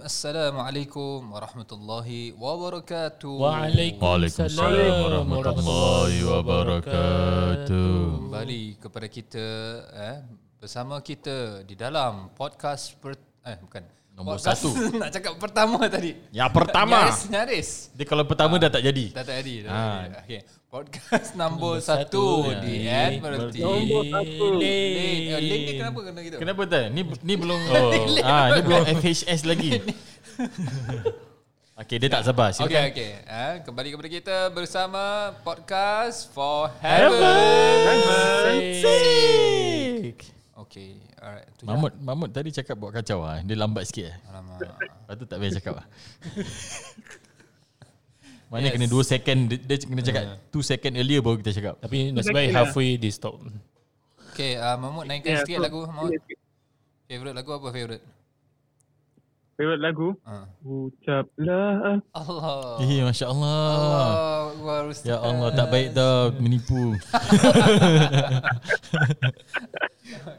[0.00, 3.28] Assalamualaikum warahmatullahi wabarakatuh.
[3.36, 4.64] Waalaikumsalam
[5.04, 7.92] warahmatullahi wabarakatuh.
[8.16, 9.46] Kembali kepada kita
[9.92, 10.18] eh
[10.56, 13.84] bersama kita di dalam podcast per, eh bukan
[14.22, 14.70] Nombor podcast, satu.
[15.02, 16.10] nak cakap pertama tadi.
[16.30, 16.98] Yang pertama.
[17.02, 17.68] Nyaris, nyaris.
[17.90, 19.06] Dia kalau pertama dah tak jadi.
[19.10, 19.54] Dah tak jadi.
[19.66, 19.82] Dah Ah.
[19.82, 20.14] tak jadi.
[20.22, 20.40] Okay.
[20.72, 23.60] Podcast nombor, Nombor satu, satu di Admiralty.
[23.60, 24.44] Nombor satu.
[24.56, 25.28] Lane.
[25.28, 26.36] Lane ni kenapa kena gitu?
[26.38, 26.84] Kenapa tak?
[26.88, 27.90] Ni ni belum Oh.
[28.24, 29.70] ah ni belum FHS lagi.
[31.74, 32.54] Okey, dia tak sabar.
[32.54, 32.84] Okey Silakan.
[32.88, 33.10] okey.
[33.26, 35.02] Eh, kembali kepada kita bersama
[35.42, 37.20] podcast for heaven.
[40.62, 41.02] Okey, alright.
[41.02, 41.42] Tu je.
[41.62, 43.38] Mahmud, Mahmud tadi cakap buat kacau ah.
[43.38, 44.16] Dia lambat sikit ah.
[44.28, 44.58] Alamak.
[44.60, 45.86] Lepas tu tak payah cakap ah.
[48.50, 48.76] Mana Yes.
[48.76, 51.74] kena 2 second dia, dia kena cakap 2 second earlier baru kita cakap.
[51.78, 53.40] Tapi nasib baik halfway dia stop.
[54.30, 56.12] Okey, uh, Mahmud naikkan Ya, sikit so- lagu Mahmud.
[57.06, 58.04] Favorite lagu apa favorite?
[59.52, 60.48] Favorite lagu Ha.
[60.62, 62.80] Ucaplah Allah.
[62.80, 63.68] Eh, masya-Allah.
[63.68, 64.08] Allah,
[64.50, 65.06] Akbar, Ustaz.
[65.06, 66.92] Ya Allah, tak baik dah menipu.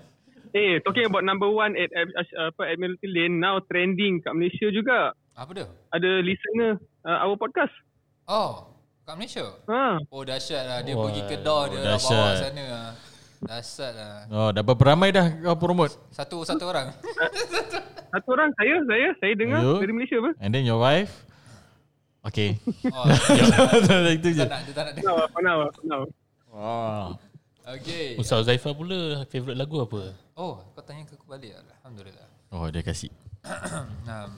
[0.54, 2.08] Eh talking about number one at, at
[2.40, 5.66] apa Admiralty Lane Now trending kat Malaysia juga Apa dia?
[5.90, 7.73] Ada listener uh, Our podcast
[8.23, 8.70] Oh,
[9.02, 9.50] kat Malaysia.
[9.68, 9.98] ha.
[10.08, 12.90] Oh dahsyat lah Dia Wah, pergi kedah Dia dah bawa sana lah.
[13.44, 15.98] Dahsyat lah Oh, dah berapa ramai dah kau promote?
[16.09, 16.94] Satu satu orang
[18.14, 19.81] Satu orang saya Saya Saya dengar You?
[19.81, 21.12] dari Malaysia apa And then your wife?
[22.24, 22.56] Okay.
[22.88, 23.04] oh,
[23.36, 26.02] Dia tak nak Dia tak nak Now Now Now
[26.48, 27.18] Wow.
[27.64, 30.11] Okay Ustaz Zaifah pula favorite lagu apa?
[30.36, 33.09] Oh kau tanya ke aku balik Alhamdulillah Oh, dia kasih.
[34.08, 34.30] Nah,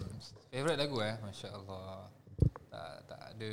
[0.48, 2.08] Favorite lagu eh Masya Allah
[2.72, 3.52] Tak tak ada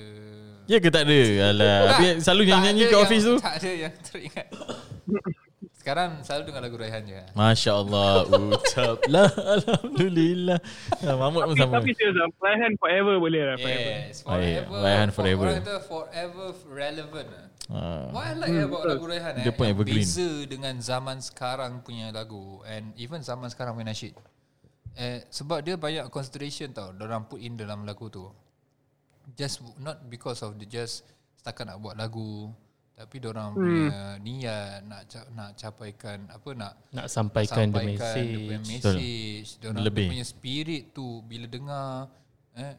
[0.70, 1.18] Ya ke tak ada?
[1.50, 1.76] Alah,
[2.20, 3.34] selalu Tak nyanyi ada kat office tu.
[3.40, 4.46] Tak ada yang teringat
[5.82, 7.18] Sekarang selalu dengar lagu Raihan je.
[7.34, 8.22] Masya Allah
[8.54, 10.62] Ucaplah Alhamdulillah.
[11.02, 11.74] Ah, Mahmud pun Tapi, sama.
[11.82, 13.90] tapi serius lah Raihan forever boleh lah forever.
[14.06, 14.30] Yes Baik,
[14.62, 14.78] Forever.
[14.78, 15.46] Raihan for- forever.
[15.50, 17.28] Orang kata forever relevant.
[17.28, 17.46] Lah.
[17.66, 18.04] Ah.
[18.10, 20.06] What I like about lagu Raihan eh Dia pun yang evergreen.
[20.06, 24.14] Beza dengan zaman sekarang punya lagu And even zaman sekarang punya nasyid
[24.94, 28.30] eh, Sebab dia banyak consideration tau Diorang put in dalam lagu tu.
[29.34, 31.02] Just not because of the just
[31.34, 32.54] Setakat nak buat lagu
[33.02, 38.28] Tapi diorang punya niat Nak ca- nak capaikan Apa nak Nak sampaikan, the sampaikan message.
[38.28, 39.46] dia punya message.
[39.58, 40.06] dia Lebih.
[40.08, 42.06] punya spirit tu Bila dengar
[42.54, 42.74] eh,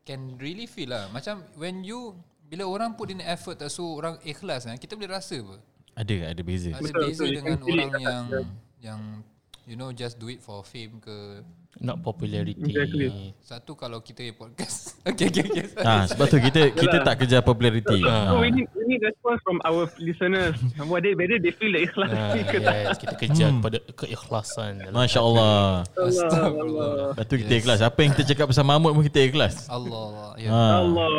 [0.00, 1.06] Can really feel lah.
[1.08, 5.12] Macam when you Bila orang put in effort tak So orang ikhlas eh, Kita boleh
[5.12, 5.56] rasa apa?
[5.92, 6.72] Ada, ada beza.
[6.72, 7.30] Ada Betul, beza betul.
[7.36, 8.24] Dengan orang yang
[8.80, 9.00] Yang
[9.68, 11.44] You know just do it for fame ke
[11.78, 12.58] Not popularity.
[12.66, 13.30] Exactly.
[13.40, 15.86] Satu kalau kita punya podcast Okay okay okay sorry.
[15.86, 18.00] Ah, sebab tu kita kita tak kejar popularity.
[18.00, 18.36] So Ah.
[18.36, 22.34] we need, we need response from our listeners Whether, whether they feel the ikhlas Ah,
[22.36, 24.72] ke tak yes, kita kejar kepada keikhlasan.
[24.82, 25.86] dalam Masya Allah.
[25.96, 27.78] Astagfirullah Lepas tu kita ikhlas.
[27.80, 29.54] Apa yang kita cakap pasal Mahmud pun kita ikhlas.
[29.66, 30.48] Allah ya.
[30.50, 30.74] Ah.
[30.80, 31.10] Allah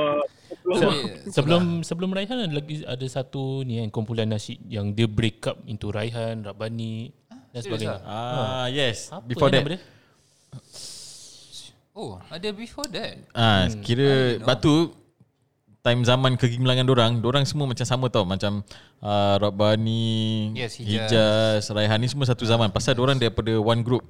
[0.61, 0.97] Tapi,
[1.27, 5.57] Sebelum sebelum Raihan ada lagi ada satu ni kan kumpulan nasyid yang dia break up
[5.65, 7.11] into Raihan, Rabbani
[7.49, 7.99] dan sebagainya.
[8.03, 9.09] Ah, yes.
[9.09, 9.65] Apa Before yang that.
[9.65, 9.81] nama dia?
[11.91, 14.95] Oh ada before that Ah, I kira batu
[15.81, 18.61] time zaman kegemilangan dorang, dorang semua macam sama tau, macam
[19.01, 21.09] uh, Rabbani, Yes, Hijaz.
[21.09, 22.69] Hijaz, Raihan ni semua satu zaman.
[22.69, 24.05] Pasal dorang daripada one group.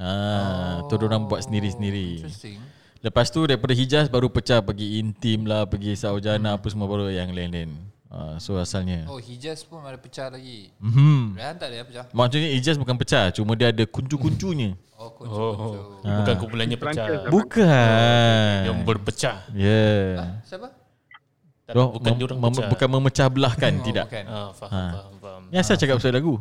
[0.00, 2.24] Ah, tu dorang buat sendiri-sendiri.
[2.24, 2.56] Interesting
[3.02, 7.34] Lepas tu daripada Hijaz baru pecah pergi Intim lah, pergi Saujana apa semua baru yang
[7.34, 7.74] lain-lain.
[8.12, 9.08] Ah, so asalnya.
[9.08, 11.32] Oh Hijaz pun ada pecah lagi Hmm.
[11.32, 14.76] Rehan tak ada pecah Maksudnya Hijaz bukan pecah, cuma dia ada kuncu-kuncunya.
[14.94, 17.06] Oh kuncu Oh, kuncu bukan kumpulannya pecah.
[17.26, 18.58] Bukan.
[18.62, 19.36] Yang berpecah.
[19.50, 20.36] Ya.
[20.44, 20.68] Siapa?
[21.62, 21.88] Tak, Yeah.
[21.88, 22.68] bukan dia orang pecah.
[22.68, 24.04] bukan memecah belahkan, Oh, tidak.
[24.04, 24.82] Bukan Ah, faham, Ha.
[24.92, 25.42] faham, faham.
[25.48, 26.34] Ya, saya cakap pasal lagu.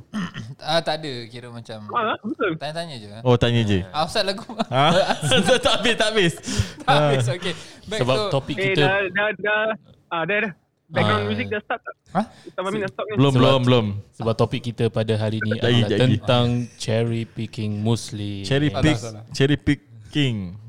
[0.59, 3.79] ah, Tak ada kira macam Ah, betul Tanya-tanya je Oh, tanya je.
[3.87, 4.85] Ah, Ustaz lagu Ha?
[5.63, 6.33] tak habis, tak habis.
[6.81, 7.53] Tak habis okay
[7.87, 9.63] Back Sebab to topik Eh kita dah dah dah
[10.09, 10.53] Ah dah dah
[10.91, 11.29] Background Ah.
[11.29, 11.96] music dah start tak?
[12.12, 12.25] Hah?
[12.44, 13.85] Ustaz Amin dah stop ni Belum, Sebab- belum, belum.
[14.12, 15.96] sebab topik kita pada hari ini Lagi, adalah lagi.
[15.96, 18.43] tentang cherry picking Muslim.
[18.43, 19.23] Cherry pick, salah.
[19.32, 20.59] cherry picking.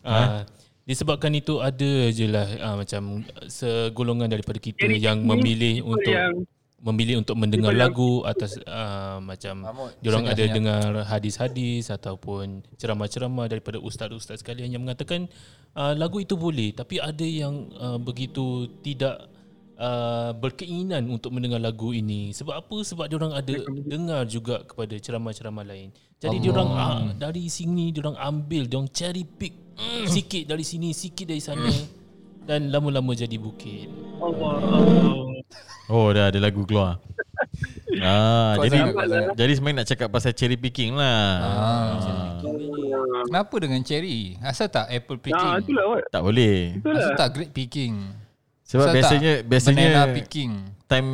[0.00, 0.48] Ah,
[0.82, 6.46] disebabkan itu ada je lah ah, macam segolongan daripada kita Cherry yang memilih untuk yang-
[6.78, 9.66] memilih untuk mendengar lagu atas ah, macam
[9.98, 15.26] diorang ada dengar hadis-hadis ataupun ceramah-ceramah daripada ustaz-ustaz sekalian yang mengatakan
[15.72, 19.26] ah, lagu itu boleh tapi ada yang ah, begitu tidak
[19.76, 22.32] uh, berkeinginan untuk mendengar lagu ini.
[22.32, 22.76] Sebab apa?
[22.82, 25.92] Sebab diorang ada dengar juga kepada ceramah-ceramah lain.
[26.16, 29.52] Jadi diorang uh, dari sini diorang ambil, diorang cherry pick
[30.08, 31.68] sikit dari sini, sikit dari sana
[32.46, 33.90] dan lama-lama jadi bukit.
[34.22, 35.26] Allah Allah
[35.86, 36.98] Oh, dah ada lagu keluar.
[38.02, 39.38] ah, Kau jadi sangat.
[39.38, 41.22] jadi sebenarnya nak cakap pasal cherry picking lah.
[41.38, 41.54] Ah.
[42.02, 43.22] Ah.
[43.26, 44.34] Kenapa dengan cherry?
[44.42, 45.38] Asal tak apple picking?
[45.38, 46.02] Ah, itulah what.
[46.10, 46.74] Tak boleh.
[46.80, 46.98] Itulah.
[46.98, 47.94] Asal tak grape picking?
[48.66, 50.52] Sebab Asal biasanya tak biasanya banana picking.
[50.84, 51.08] time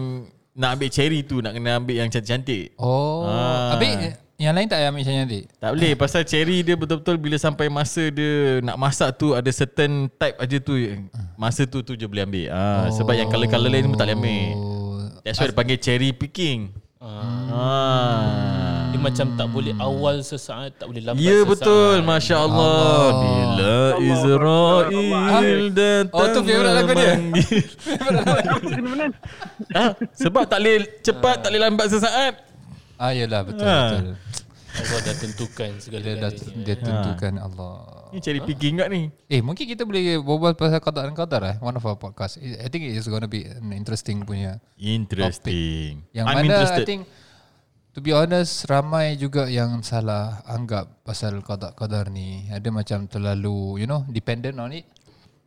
[0.52, 2.72] nak ambil cherry tu nak kena ambil yang cantik-cantik.
[2.76, 3.76] Oh, Ah.
[3.76, 5.40] habis yang lain tak payah ambil macam nanti?
[5.54, 10.08] Tak boleh pasal cherry dia betul-betul bila sampai masa dia nak masak tu ada certain
[10.10, 10.74] type aja tu
[11.36, 12.46] masa tu tu je boleh ambil.
[12.48, 14.44] Ah sebab yang color-color lain semua tak boleh ambil.
[14.56, 16.72] Oh, That's why dia panggil cherry picking.
[16.98, 18.71] Ah.
[18.92, 21.48] Dia macam tak boleh awal sesaat, tak boleh lambat Ya sesaat.
[21.48, 23.08] betul Masya Allah.
[23.16, 27.12] Bila Israel datang Oh, tu favourite lagu dia?
[29.72, 29.90] ah,
[30.20, 32.34] Sebab tak boleh cepat Tak boleh lambat sesaat
[32.96, 33.90] ah yalah betul Ah.
[33.90, 34.06] betul.
[34.72, 36.62] Allah dah tentukan Dia segala dah galanya.
[36.62, 37.76] dia tentukan Allah.
[38.08, 41.56] Ni cherry picking kat ni Eh mungkin kita boleh berbual pasal qada dan qadar eh
[41.58, 42.36] one of our podcast.
[42.38, 44.60] I think it is going to be an interesting punya.
[44.76, 47.02] Interesting Yang I'm mana interested I think
[47.92, 52.48] to be honest ramai juga yang salah anggap pasal qada qadar ni.
[52.48, 54.88] Ada macam terlalu you know dependent on it.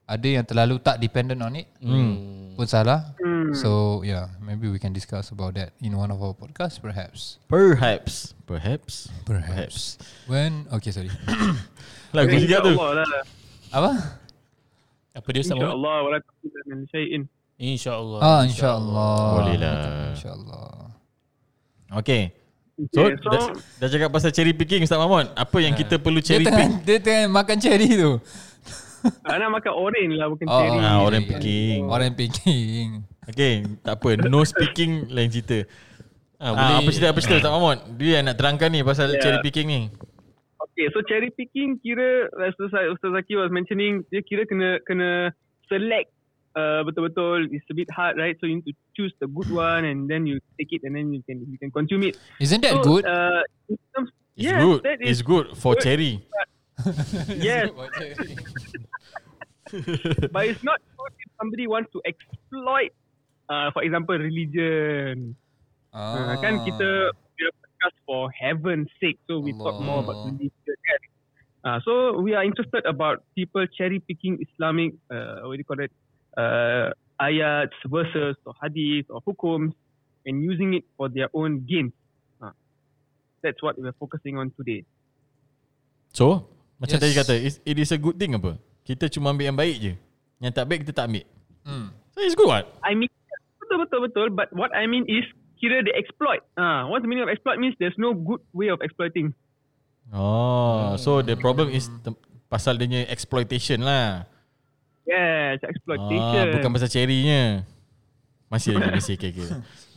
[0.06, 1.66] Ada yang terlalu tak dependent on it.
[1.82, 2.54] Hmm.
[2.54, 3.18] Pun salah.
[3.58, 7.42] So yeah, maybe we can discuss about that in one of our podcasts perhaps.
[7.50, 9.98] Perhaps Perhaps Perhaps.
[10.30, 11.10] When okay sorry.
[12.16, 13.26] Lagu juga tu lah.
[13.74, 13.92] Apa?
[15.16, 15.66] Apa dia sama?
[15.66, 15.98] InsyaAllah.
[16.06, 17.22] Wala takutan min syai'in.
[17.58, 18.20] InsyaAllah.
[18.22, 19.18] Ah insyaallah.
[19.42, 19.78] Boleh lah.
[20.14, 20.70] Insyaallah.
[21.92, 22.34] Okay
[22.92, 23.42] So, Okay, so dah,
[23.78, 26.72] dah cakap pasal cherry picking Ustaz Mahmud Apa yang kita perlu Dia cherry tengah, pick
[26.84, 28.12] dia tengah makan cherry tu.
[29.24, 30.78] ah, nak makan orange lah bukan Oh, cherry.
[30.78, 31.28] Ah, orang ya.
[31.30, 32.88] picking Orang picking.
[33.26, 35.64] Okay Tak apa No speaking Lain cerita
[36.36, 36.76] Ah, ah, boleh.
[36.82, 39.22] Apa cerita Apa cerita Ustaz Mahmud Dia yang nak terangkan ni Pasal Yeah.
[39.22, 39.82] cherry picking ni
[40.68, 45.32] Okay, so cherry picking kira Ustaz Zaki was mentioning dia kira kena kena
[45.66, 46.12] select
[46.56, 47.52] uh, betul-betul.
[47.52, 48.36] It's a bit hard, right?
[48.40, 51.14] So you need to choose the good one and then you take it and then
[51.14, 52.18] you can you can consume it.
[52.40, 53.04] Isn't that so, good?
[53.06, 55.84] Uh, in terms, It's yes, good that It's is good for good.
[55.88, 56.14] cherry
[57.40, 57.72] yes,
[60.32, 62.92] but it's not good if somebody wants to exploit,
[63.48, 65.36] uh, for example, religion.
[65.96, 66.36] Ah.
[66.44, 70.36] kan kita we are podcast for heaven's sake, so we talk more about Allah.
[70.36, 70.76] religion.
[70.84, 71.02] Kan?
[71.64, 75.80] Uh, so we are interested about people cherry picking Islamic, uh, what do you call
[75.80, 75.96] it,
[76.36, 79.72] uh, ayats, verses, or hadith, or hukums,
[80.24, 81.92] and using it for their own gain.
[82.38, 82.52] Uh,
[83.42, 84.84] that's what we're focusing on today.
[86.12, 87.04] So Macam Yes.
[87.04, 89.94] tadi kata is- It is a good thing apa Kita cuma ambil yang baik je
[90.40, 91.24] Yang tak baik kita tak ambil
[91.66, 91.88] Hmm.
[92.14, 93.10] So it's good what I mean,
[93.58, 94.28] betul betul betul.
[94.30, 95.26] But what I mean is,
[95.58, 96.46] kira they exploit.
[96.54, 99.34] Ah, uh, what's the meaning of exploit means there's no good way of exploiting.
[100.14, 104.30] Oh So the problem is tem- Pasal dia punya exploitation lah
[105.06, 106.42] Yes, exploitation.
[106.42, 107.62] ah, Bukan pasal cherry-nya
[108.50, 109.48] Masih lagi Masih okay, okay.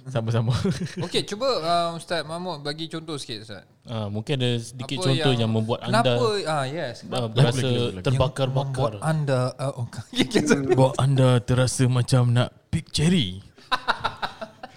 [0.09, 0.53] Sama-sama
[1.09, 3.65] Okay, cuba uh, Ustaz Mahmud bagi contoh sikit Ustaz.
[3.89, 6.13] Ah, mungkin ada sedikit Apa contoh yang, membuat kenapa, anda
[6.49, 7.69] ah yes, ah, kenapa berasa
[8.05, 8.93] terbakar-bakar.
[8.93, 10.45] membuat anda uh, oh, okay.
[10.77, 13.41] Buat anda terasa macam nak pick cherry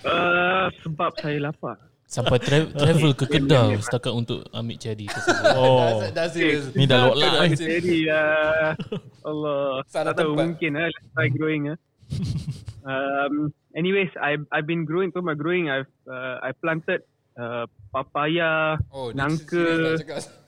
[0.02, 1.78] Uh, sebab saya lapar.
[2.12, 5.48] Sampai tra- travel ke Kedah setakat untuk ambil tersebut.
[5.56, 6.68] Oh Dah serius.
[6.76, 8.76] Ni dah lock lah Jadi uh,
[9.32, 9.80] Allah.
[9.88, 10.92] Salah tak tahu mungkin lah.
[10.92, 11.72] Let's try growing.
[11.72, 11.80] Uh.
[12.84, 15.16] um, anyways, I I've been growing.
[15.16, 17.08] So my growing, I've uh, I planted
[17.40, 17.64] uh,
[17.96, 19.96] papaya, Oh, nangka.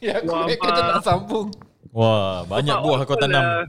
[0.04, 1.48] Ya, aku kata nak sambung.
[1.96, 3.64] Wah banyak buah kau tanam uh,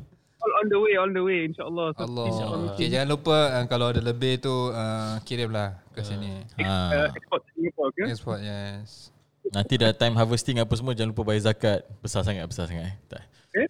[0.44, 1.88] all on the way, on the way, insyaAllah.
[1.96, 2.26] So, Allah.
[2.28, 2.72] insyaAllah.
[2.76, 6.44] Okay, jangan lupa uh, kalau ada lebih tu uh, kirimlah ke sini.
[6.60, 7.16] Uh, ha.
[7.16, 8.06] export to Singapore, okay?
[8.12, 9.14] Export, yes.
[9.52, 12.94] Nanti dah time harvesting apa semua Jangan lupa bayar zakat Besar sangat Besar sangat eh.
[13.12, 13.22] Tak.
[13.52, 13.66] okay?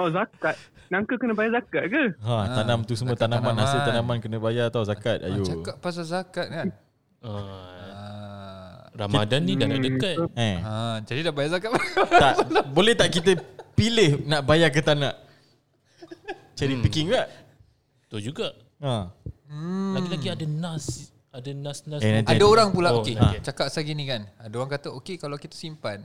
[0.00, 0.56] Oh, zakat.
[0.88, 2.02] Nangka kena bayar zakat ke?
[2.16, 3.64] Ha, tanam tu semua zakat tanaman, tanaman.
[3.64, 6.68] Hasil tanaman kena bayar tau zakat Ah, Ayo cakap pasal zakat kan.
[7.20, 10.16] Ah, Ramadan ni dah nak dekat.
[10.32, 11.70] Eh, ah, jadi dah bayar zakat.
[12.08, 12.34] tak
[12.72, 13.36] Boleh tak kita
[13.76, 15.21] pilih Nak bayar ke tak nak
[16.52, 17.28] Cherry picking tak
[18.06, 18.52] Tu juga.
[18.78, 19.08] ha.
[19.92, 22.00] Lagi-lagi ada nas, ada nas-nas.
[22.00, 23.40] Eh, nanti- Ada orang pula Oh, okay, okay.
[23.40, 24.24] cakap pasal gini kan.
[24.36, 26.00] Ada orang kata okay kalau kita simpan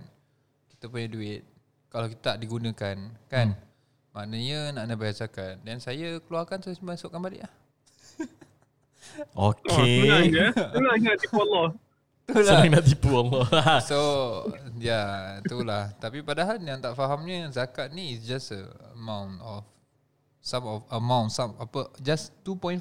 [0.70, 1.42] kita punya duit
[1.88, 3.56] kalau kita tak digunakan kan
[4.12, 7.54] maknanya nak kena bayar zakat dan saya keluarkan saya masukkan balik lah.
[9.34, 10.46] Oh, senang je.
[10.46, 11.68] Okay Senang je nak tipu Allah.
[12.28, 13.46] Senang nak tipu Allah
[13.90, 14.00] So
[14.78, 15.02] Ya
[15.40, 19.64] Itulah Tapi padahal yang tak fahamnya Zakat ni is just a amount of
[20.48, 22.80] Some of amount Some apa Just 2.5%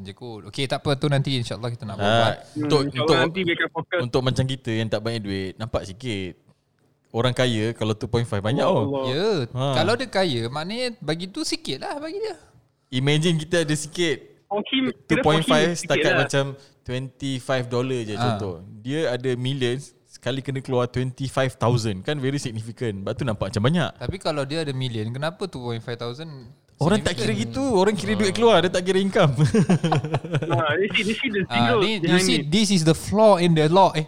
[0.00, 3.16] je kot Okay tak apa tu nanti InsyaAllah kita nak buat Ah, Untuk Hmm, untuk
[3.18, 3.98] nanti fokus.
[3.98, 6.38] untuk macam kita yang tak banyak duit Nampak sikit
[7.10, 9.02] Orang kaya kalau 2.5 banyak oh.
[9.04, 9.74] Ya Ha.
[9.74, 12.38] Kalau dia kaya Maknanya bagi tu sikit lah Bagi dia
[12.94, 14.38] Imagine kita ada sikit
[14.70, 16.18] him 2.5 sikit setakat lah.
[16.22, 16.44] macam
[16.80, 18.20] 25 dolar je Ah.
[18.24, 18.54] contoh.
[18.80, 23.04] Dia ada millions, sekali kena keluar 25,000 kan very significant.
[23.04, 23.90] Sebab tu nampak macam banyak.
[24.00, 26.48] Tapi kalau dia ada million, kenapa 2.5 thousand?
[26.78, 29.34] Orang tak kira gitu, orang kira duit keluar, dia tak kira income.
[30.46, 33.66] Ah, they see, they see the Ah, you see, this is the flaw in the
[33.66, 33.90] law.
[33.98, 34.06] Eh,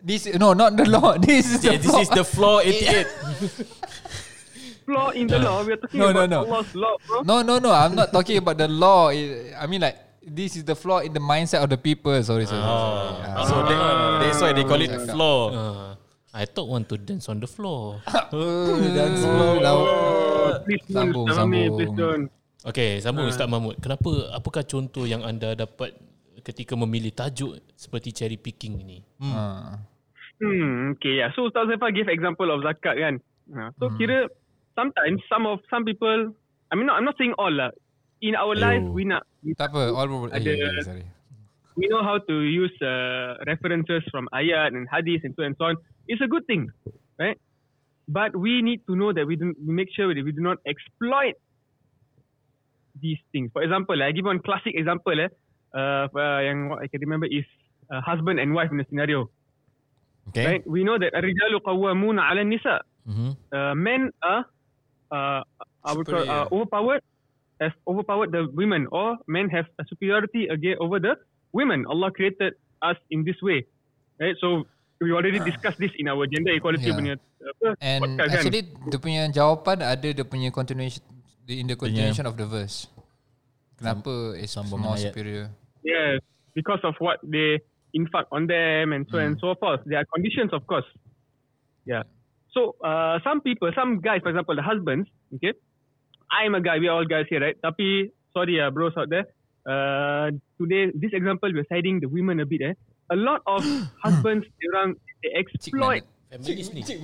[0.00, 1.12] this no, not the law.
[1.20, 2.00] This is the Yeah, this flaw.
[2.00, 3.04] is the flaw 88.
[4.90, 5.62] Flaw in the law.
[5.62, 6.40] We are talking No, no, about no.
[6.50, 7.20] Allah's law, bro.
[7.22, 7.70] No, no, no.
[7.70, 9.12] I'm not talking about the law.
[9.12, 12.10] I mean, like this is the flaw in the mindset of the people.
[12.24, 12.58] Sorry, sorry.
[12.58, 12.64] sorry.
[12.64, 13.44] Ah.
[13.46, 13.78] So that,
[14.24, 15.38] that's why they call it flaw.
[15.52, 15.94] Uh,
[16.32, 18.00] I thought want to dance on the floor.
[18.32, 19.74] Oh, dan slow lah.
[20.64, 21.76] Please Sambung, Ustaz sambung.
[21.76, 22.26] please don't.
[22.60, 23.76] Okay, sambung Ustaz Mahmud.
[23.80, 25.96] Kenapa, apakah contoh yang anda dapat
[26.44, 28.98] ketika memilih tajuk seperti cherry picking ini?
[29.20, 29.80] Ah.
[30.40, 31.28] Hmm, okay, yeah.
[31.36, 33.14] So Ustaz Zaifah give example of zakat kan.
[33.50, 34.28] Uh, so kira
[34.78, 36.32] sometimes some of some people,
[36.70, 37.72] I mean, not, I'm not saying all lah.
[38.20, 40.08] In our life, we nak we, Tak apa, all.
[40.28, 41.04] Eh, Ada- yeah, yeah, sorry.
[41.80, 45.72] we know how to use uh, references from ayat and hadith and so and so
[45.72, 45.76] on.
[46.04, 46.68] It's a good thing,
[47.16, 47.40] right?
[48.09, 50.57] But we need to know that we, do, we make sure that we do not
[50.65, 51.35] exploit
[53.01, 53.49] these things.
[53.51, 55.19] For example, I give one classic example.
[55.19, 55.27] Eh,
[55.73, 57.43] uh, uh, yang what I can remember is
[57.91, 59.29] uh, husband and wife in the scenario.
[60.29, 60.45] Okay.
[60.45, 60.63] Right?
[60.67, 62.81] We know that الرجال قوامون على النساء.
[63.05, 63.31] Mm-hmm.
[63.53, 64.45] Uh, men are
[65.11, 65.41] uh,
[65.83, 66.47] I would call, uh, Superior.
[66.51, 67.01] overpowered
[67.61, 71.15] have overpowered the women or men have a superiority again over the
[71.53, 71.85] women.
[71.85, 73.65] Allah created us in this way.
[74.19, 74.35] Right?
[74.41, 74.65] So
[75.00, 76.96] we already discussed this in our gender equality Yeah.
[77.00, 78.36] punya apa, And podcast kan.
[78.36, 81.00] actually, dia punya jawapan ada dia punya continuation
[81.48, 82.84] in the continuation of the verse.
[83.80, 85.08] Kenapa is sambung more ayat.
[85.10, 85.48] superior?
[85.80, 86.20] Yes,
[86.52, 87.64] because of what they
[87.96, 89.80] inflict on them and so and so forth.
[89.88, 90.86] There are conditions, of course.
[91.88, 92.04] Yeah.
[92.52, 95.08] So uh, some people, some guys, for example, the husbands.
[95.40, 95.56] Okay,
[96.28, 96.76] I'm a guy.
[96.76, 97.56] We are all guys here, right?
[97.56, 99.24] Tapi sorry, uh, bros out there.
[99.64, 100.28] Uh,
[100.60, 102.60] today, this example, we're siding the women a bit.
[102.60, 102.74] Eh,
[103.10, 103.62] a lot of
[104.04, 106.02] husbands, orang they exploit.
[106.30, 106.82] Feminist ni.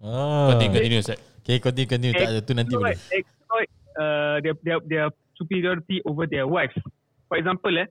[0.00, 0.56] Ah.
[0.56, 1.20] Continue, continue Ustaz.
[1.44, 2.16] Okay, continue, continue.
[2.16, 2.96] Tak ada tu nanti boleh.
[3.12, 3.68] exploit,
[4.00, 6.72] uh, their, their their superiority over their wives.
[7.28, 7.84] For example, eh,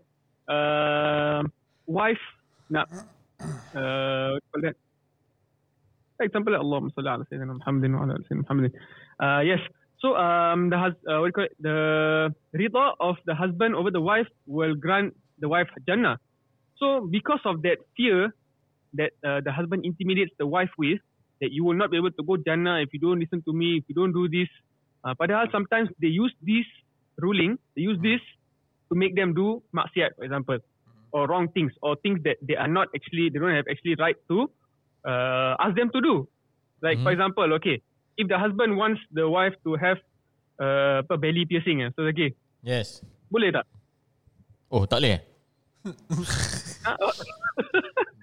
[0.49, 1.45] uh,
[1.85, 2.17] wife
[2.73, 2.89] nak
[3.77, 4.33] uh?
[6.17, 8.73] For example, Allahumma salli ala sayyidina Muhammadin wa ala Muhammadin.
[9.21, 9.61] Uh, yes.
[10.01, 11.55] So um, the hus- uh, what you call it?
[11.59, 16.17] The rida of the husband over the wife will grant the wife Jannah.
[16.77, 18.31] So because of that fear
[18.93, 20.99] that uh, the husband intimidates the wife with,
[21.41, 23.77] that you will not be able to go Jannah if you don't listen to me,
[23.77, 24.47] if you don't do this.
[25.03, 26.65] Uh, padahal sometimes they use this
[27.19, 28.21] ruling, they use this
[28.91, 30.57] to make them do maksiat, for example,
[31.11, 34.15] or wrong things, or things that they are not actually, they don't have actually right
[34.29, 34.47] to
[35.07, 36.27] uh, ask them to do.
[36.81, 37.81] Like for example, okay,
[38.19, 39.95] if the husband wants the wife to have
[40.59, 42.99] uh, apa, belly piercing, eh, so okay, Yes.
[43.31, 43.63] boleh tak?
[44.67, 45.17] Oh, tak boleh?
[45.17, 45.21] eh?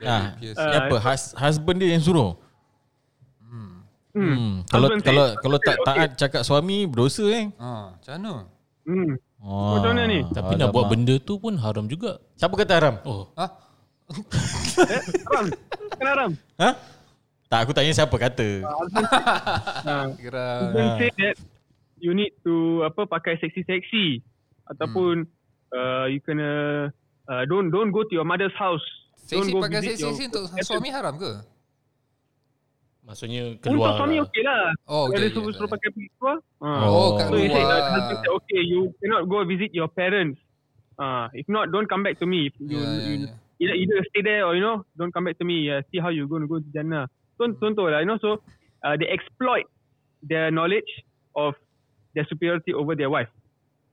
[0.05, 0.55] Ah, Yes.
[0.55, 0.97] ni apa?
[1.00, 2.37] Hus, husband dia yang suruh?
[4.17, 4.65] Hmm.
[4.73, 5.85] Kalau Husband kalau say, kalau tak okay.
[5.85, 7.53] taat cakap suami berdosa eh.
[7.61, 8.33] Ah, macam mana?
[8.88, 9.12] Hmm.
[9.45, 10.21] Oh, Macam mana ni?
[10.25, 12.17] Tapi nak buat benda tu pun haram juga.
[12.33, 12.95] Siapa kata haram?
[13.05, 13.53] Oh, Ah,
[15.29, 15.47] Haram.
[15.93, 16.31] Kan haram.
[16.57, 16.71] Ha?
[17.47, 18.67] Tak aku tanya siapa kata.
[18.67, 21.35] Uh, kira husband say that
[21.97, 24.19] you need to apa pakai seksi-seksi
[24.67, 25.23] ataupun
[25.71, 26.50] uh, you kena
[27.25, 28.83] uh, don't don't go to your mother's house.
[29.17, 31.33] seksi don't go pakai seksi your- untuk suami haram ke?
[33.07, 33.95] maksudnya Untuk keluar.
[33.95, 34.67] suami okey lah.
[34.83, 36.37] Oh, Kalau okay, okay, suruh, suruh pakai pergi keluar.
[36.59, 36.87] Uh.
[36.91, 37.71] Oh, kat So he said, luar.
[37.71, 40.43] uh, husband said, okay, you cannot go visit your parents.
[40.99, 42.50] Uh, if not, don't come back to me.
[42.50, 43.35] If you, Yeah, yeah, you yeah.
[43.62, 45.71] Either, either stay there or you know, don't come back to me.
[45.71, 47.07] Uh, see how you going to go to Jannah.
[47.37, 48.19] Contoh, lah, you know.
[48.19, 48.40] So
[48.83, 49.69] uh, they exploit
[50.25, 50.88] their knowledge
[51.37, 51.55] of
[52.16, 53.28] their superiority over their wife.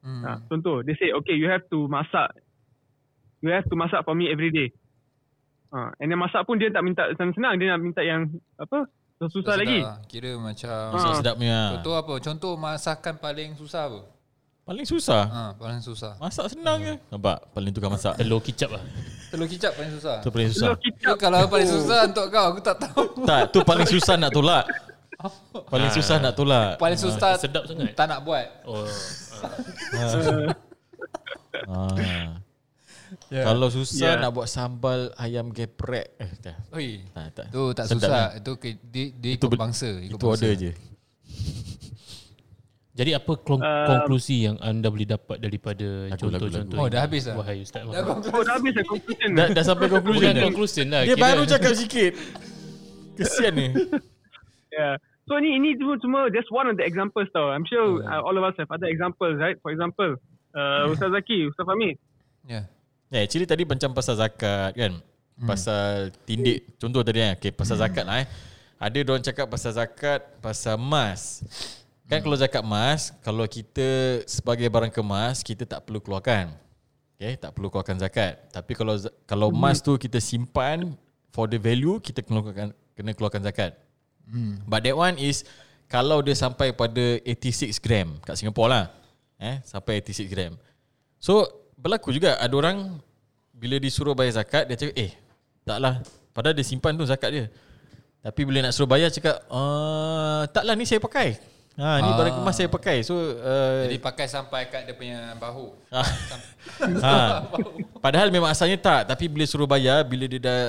[0.04, 0.24] Hmm.
[0.24, 2.32] Uh, contoh, they say, okay, you have to masak.
[3.44, 4.72] You have to masak for me every day.
[5.74, 7.60] Uh, and then masak pun dia tak minta senang-senang.
[7.60, 8.88] Dia nak minta yang apa?
[9.24, 9.80] Susah lagi.
[10.12, 11.80] Kira macam Masak sedap punya.
[11.80, 12.14] Contoh apa?
[12.20, 14.02] Contoh masakan paling susah apa?
[14.64, 15.24] Paling susah.
[15.28, 16.16] Ha, paling susah.
[16.18, 16.96] Masak senang je.
[17.10, 17.52] Nampak?
[17.52, 18.16] Paling tukar masak.
[18.16, 18.84] Telur kicap lah.
[19.28, 20.16] Telur kicap paling susah.
[20.20, 20.68] Tu paling susah.
[20.70, 21.04] Telur kicap.
[21.06, 23.04] Tu kalau paling susah untuk kau aku tak tahu.
[23.24, 24.66] Tak, tu paling susah nak tolak.
[25.72, 26.76] Paling susah nak tolak.
[26.76, 27.92] Paling susah sedap sangat.
[27.94, 28.44] tak nak buat.
[28.64, 28.84] Oh,
[31.64, 32.36] Ah.
[33.30, 33.46] Yeah.
[33.46, 34.20] Kalau susah Yeah.
[34.20, 36.18] nak buat sambal ayam geprek.
[36.18, 36.58] Eh, dah.
[36.72, 37.08] Oi.
[37.08, 37.46] Tak, tak.
[37.50, 38.26] Tu tak Sedap susah.
[38.28, 38.38] ni.
[38.38, 40.44] Itu ke- dia, dia Itu ikut bangsa, ikut Itu bangsa.
[40.44, 40.72] order je.
[42.94, 46.78] Jadi apa kon- Um, konklusi yang anda boleh dapat daripada contoh-contoh.
[46.78, 46.94] Oh, ini?
[46.94, 47.34] dah habis dah?
[47.34, 48.46] Wahai Ustaz Oh, Muhammad.
[48.46, 49.30] dah habis dah conclusion.
[49.34, 50.44] Dah, dah sampai conclusion Bukan dah.
[50.46, 51.02] conclusion lah.
[51.02, 52.14] Dia kira- baru cakap sikit.
[53.14, 53.68] Kesian ni.
[54.74, 54.98] Yeah.
[55.30, 57.54] So ni ini cuma cuma just one of the examples tau.
[57.54, 59.54] I'm sure uh, all of us have other examples, right?
[59.62, 60.18] For example,
[60.52, 61.94] uh, Ustaz Zaki, Ustaz Fahmi.
[62.44, 62.66] Ya.
[63.08, 64.98] Yeah, actually tadi macam pasal zakat kan.
[65.38, 65.46] Hmm.
[65.46, 66.74] Pasal tindik.
[66.76, 67.38] Contoh tadi kan.
[67.38, 68.28] Okay, pasal zakat lah eh.
[68.82, 71.46] Ada orang cakap pasal zakat, pasal emas.
[72.14, 76.54] Kan kalau zakat emas, kalau kita sebagai barang kemas, kita tak perlu keluarkan.
[77.18, 78.38] Okay, tak perlu keluarkan zakat.
[78.54, 78.94] Tapi kalau
[79.26, 80.94] kalau emas tu kita simpan
[81.34, 83.72] for the value, kita kena keluarkan, kena keluarkan zakat.
[84.30, 84.62] Hmm.
[84.70, 85.42] But that one is
[85.90, 88.86] kalau dia sampai pada 86 gram kat Singapore lah.
[89.42, 90.54] Eh, sampai 86 gram.
[91.18, 91.48] So,
[91.80, 93.00] berlaku juga ada orang
[93.56, 95.12] bila disuruh bayar zakat dia cakap, "Eh,
[95.64, 96.04] taklah.
[96.36, 97.46] Padahal dia simpan tu zakat dia."
[98.24, 102.18] Tapi bila nak suruh bayar cakap, "Ah, taklah ni saya pakai." Ha, ni Ah.
[102.22, 103.02] barang kemas saya pakai.
[103.02, 105.74] So, uh, Jadi pakai sampai kat dia punya bahu.
[105.90, 106.06] Ah.
[107.02, 107.14] ha.
[108.06, 110.62] Padahal memang asalnya tak Tapi bila suruh bayar Bila dia dah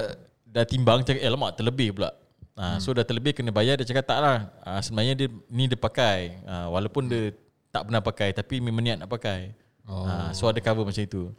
[0.47, 2.15] Dah timbang cakap Eh lemak terlebih pula
[2.55, 5.75] ha, So dah terlebih kena bayar Dia cakap tak lah ha, Sebenarnya dia Ni dia
[5.75, 7.35] pakai ha, Walaupun dia
[7.75, 9.51] Tak pernah pakai Tapi memang niat nak pakai
[9.91, 10.07] oh.
[10.07, 11.35] ha, So ada cover macam itu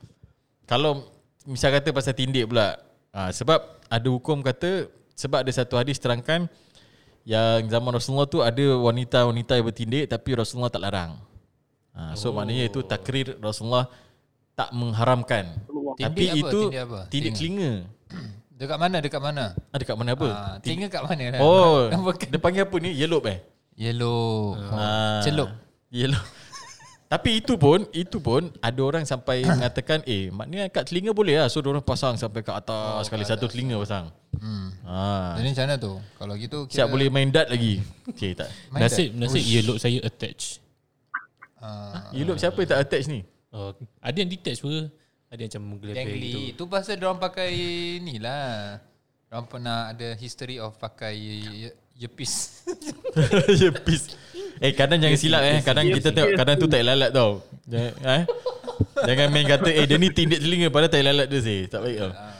[0.68, 1.08] Kalau
[1.48, 2.76] Misal kata pasal tindik pula
[3.16, 6.52] ha, Sebab Ada hukum kata Sebab ada satu hadis terangkan
[7.26, 11.18] Yang zaman Rasulullah tu Ada wanita-wanita yang bertindik Tapi Rasulullah tak larang
[11.98, 12.38] ha, So oh.
[12.38, 13.90] maknanya itu takrir Rasulullah
[14.56, 15.52] tak mengharamkan.
[16.00, 16.38] Tindik Tapi apa?
[16.40, 17.00] itu Tindik apa?
[17.12, 17.72] tindik telinga.
[18.60, 18.98] Dekat mana?
[19.04, 19.46] Dekat mana?
[19.68, 20.28] Ah, dekat mana apa?
[20.32, 21.44] Ah, telinga kat mana?
[21.44, 22.28] Oh, Bukan.
[22.32, 22.96] dia panggil apa ni?
[22.96, 23.44] Yellow eh?
[23.76, 24.56] Yellow.
[24.72, 25.52] Ah, Celup.
[25.92, 26.24] Yellow.
[27.06, 31.48] Tapi itu pun, itu pun ada orang sampai mengatakan, eh, maknanya kat telinga boleh lah.
[31.54, 34.10] So, orang pasang sampai ke atas sekali satu telinga pasang.
[34.42, 34.74] Hmm.
[34.84, 35.38] Ha.
[35.38, 35.94] Jadi macam mana tu?
[36.18, 37.80] Kalau gitu Siap boleh main dart lagi.
[38.10, 38.50] Okay, tak.
[38.74, 40.60] Main Nasib nasib earlobe saya attach.
[41.66, 43.26] Ah, Yellow siapa yang tak attach ni?
[43.50, 44.92] Oh, ada yang detach pun.
[45.34, 46.20] Ada yang macam dangly.
[46.22, 46.40] gitu.
[46.54, 47.50] Itu pasal dia orang pakai
[48.06, 48.78] ni lah.
[49.26, 52.62] Dia pernah ada history of pakai ear- earpiece.
[53.50, 54.14] Earpiece.
[54.62, 55.60] Eh kadang jangan silap eh.
[55.60, 57.44] Kadang kita tengok kadang tu tak lalat tau.
[57.66, 58.24] Jangan, eh?
[58.96, 61.60] Jangan main kata eh dia ni tindik telinga padahal tak lalat dia sih.
[61.68, 62.12] Tak baik tau.
[62.12, 62.34] ah.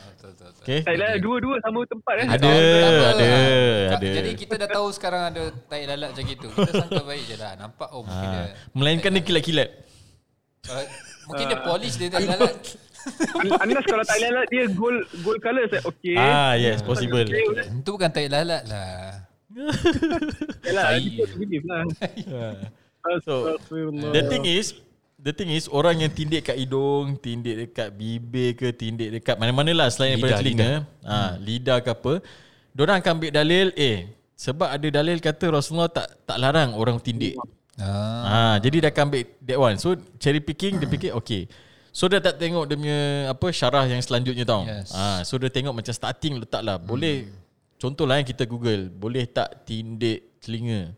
[0.66, 0.82] Okay.
[0.82, 2.26] Tak lah, dua-dua sama tempat eh.
[2.26, 3.26] Ada, ada,
[3.86, 4.08] Ah, ada.
[4.18, 6.48] Jadi kita dah tahu sekarang ada tai lalat macam gitu.
[6.50, 7.54] Kita sangka baik je lah.
[7.54, 8.50] Nampak oh mungkin dia Ha.
[8.74, 9.70] Melainkan dia kilat-kilat.
[10.66, 10.84] uh,
[11.30, 12.56] mungkin dia polish dia tai lalat.
[13.62, 16.18] Unless kalau tak lalat dia gold gold colour saya okay.
[16.18, 17.22] Ah yes, possible.
[17.22, 19.15] Itu bukan tai lalat lah.
[20.68, 21.82] Yalah, ikut belief lah.
[23.24, 23.56] So.
[24.12, 24.74] The thing is
[25.16, 29.70] The thing is Orang yang tindik kat hidung Tindik dekat bibir ke Tindik dekat mana-mana
[29.70, 31.06] lah Selain daripada Lidah, telinga lidah.
[31.06, 32.12] Ha, lidah ke apa
[32.74, 37.38] Diorang akan ambil dalil Eh Sebab ada dalil kata Rasulullah tak tak larang orang tindik
[37.76, 38.56] Ah.
[38.56, 39.76] Ha, jadi dia akan ambil that one.
[39.76, 41.44] So cherry picking dia fikir okay.
[41.92, 43.00] So dia tak tengok dia punya
[43.32, 44.64] apa syarah yang selanjutnya tau.
[44.64, 44.92] Yes.
[44.96, 46.80] Ha, so dia tengok macam starting letak lah.
[46.80, 47.28] Boleh
[47.76, 50.92] contohlah yang kita Google, boleh tak tindik telinga?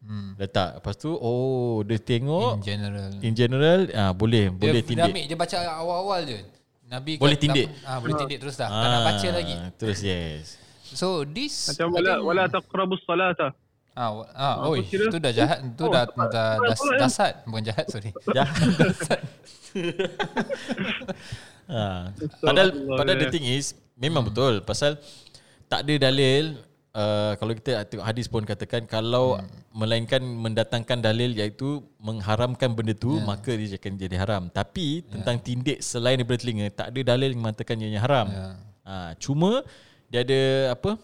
[0.00, 0.32] Hmm.
[0.34, 0.80] Letak.
[0.80, 3.10] Lepas tu oh dia tengok In general.
[3.20, 5.04] in general ah boleh Dia, boleh dia tindik.
[5.06, 6.38] ambil dia baca awal-awal je.
[6.86, 7.66] Nabi Boleh kat- tindik.
[7.82, 8.66] Ah boleh tindik terus dah.
[8.66, 9.54] Tak nak baca lagi.
[9.76, 10.56] Terus yes.
[10.90, 13.52] So this Macam wala wala taqrabus salata.
[13.92, 16.88] Ah, ah, oi, kira- tu dah jahat, tu Oh, dah tak- dah tak- das, tak-
[16.88, 18.10] tak- dasar, bukan jahat sorry.
[18.36, 19.20] Jahat.
[21.68, 22.10] ha.
[22.40, 24.96] Padahal padahal the thing is memang betul pasal
[25.70, 26.58] tak ada dalil
[26.98, 29.38] uh, kalau kita tengok hadis pun katakan kalau
[29.70, 34.42] melainkan mendatangkan dalil iaitu mengharamkan benda tu maka dia akan jadi haram.
[34.50, 38.26] Tapi tentang tindik selain daripada telinga tak ada dalil yang mengatakan ianya haram.
[38.26, 38.46] Ya.
[38.82, 39.62] Ha, cuma
[40.10, 40.40] dia ada
[40.74, 40.98] apa?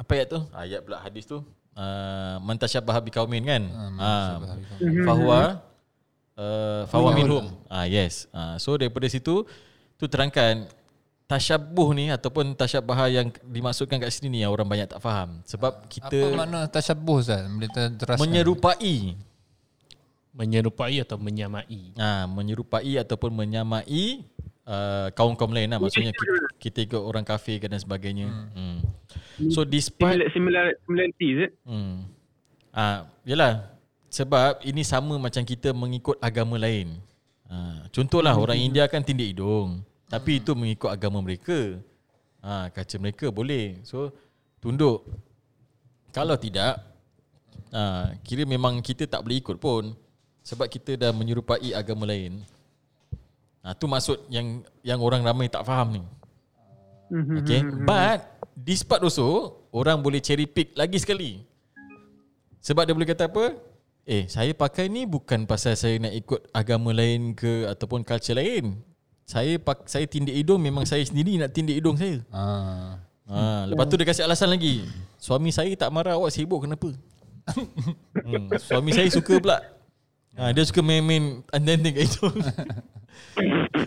[0.00, 0.40] Apa ayat tu?
[0.56, 1.44] Ayat pula hadis tu.
[1.76, 3.62] Uh, man tashabbaha biqaumin kan?
[4.00, 4.40] Ha,
[5.04, 5.60] fahuwa
[6.40, 7.44] uh, fahuwa minhum.
[7.68, 8.24] Ah yes.
[8.32, 9.44] Ah so daripada situ
[10.00, 10.64] tu terangkan
[11.26, 15.42] tashabbuh ni ataupun tashabbaha yang dimaksudkan kat sini ni yang orang banyak tak faham.
[15.42, 17.42] Sebab Apa kita makna tashabbuh Ustaz?
[17.50, 17.70] Boleh
[18.22, 19.18] menyerupai
[20.36, 21.96] Menyerupai atau menyamai.
[21.98, 24.22] ah menyerupai ataupun menyamai
[24.68, 28.28] uh, kaum-kaum lain lah maksudnya kita, kita ikut orang kafir dan sebagainya.
[28.52, 28.84] Hmm.
[29.48, 31.50] So despite Similar similar similarity is it?
[31.64, 32.04] Hmm.
[32.70, 33.72] Ah, yalah.
[34.12, 37.00] Sebab ini sama macam kita mengikut agama lain.
[37.48, 39.80] Ah, contohlah orang India kan tindik hidung.
[40.06, 41.78] Tapi itu mengikut agama mereka.
[42.38, 43.82] Ah, kaca mereka boleh.
[43.82, 44.14] So
[44.62, 45.02] tunduk.
[46.14, 46.78] Kalau tidak
[47.74, 49.92] ah, kira memang kita tak boleh ikut pun
[50.46, 52.46] sebab kita dah menyerupai agama lain.
[53.66, 56.02] Ah, tu maksud yang yang orang ramai tak faham ni.
[57.42, 57.62] Okay.
[57.82, 61.42] But this part also orang boleh cherry pick lagi sekali.
[62.62, 63.54] Sebab dia boleh kata apa?
[64.06, 68.78] Eh, saya pakai ni bukan pasal saya nak ikut agama lain ke ataupun culture lain.
[69.26, 72.22] Saya pak, saya tindik hidung memang saya sendiri nak tindik hidung saya.
[72.30, 73.02] Ah.
[73.26, 74.86] Ha, lepas tu dia kasih alasan lagi.
[75.18, 76.94] Suami saya tak marah awak sibuk kenapa?
[78.22, 79.58] hmm, suami saya suka pula.
[80.38, 82.26] Ha, dia suka main-main anting-anting kat itu.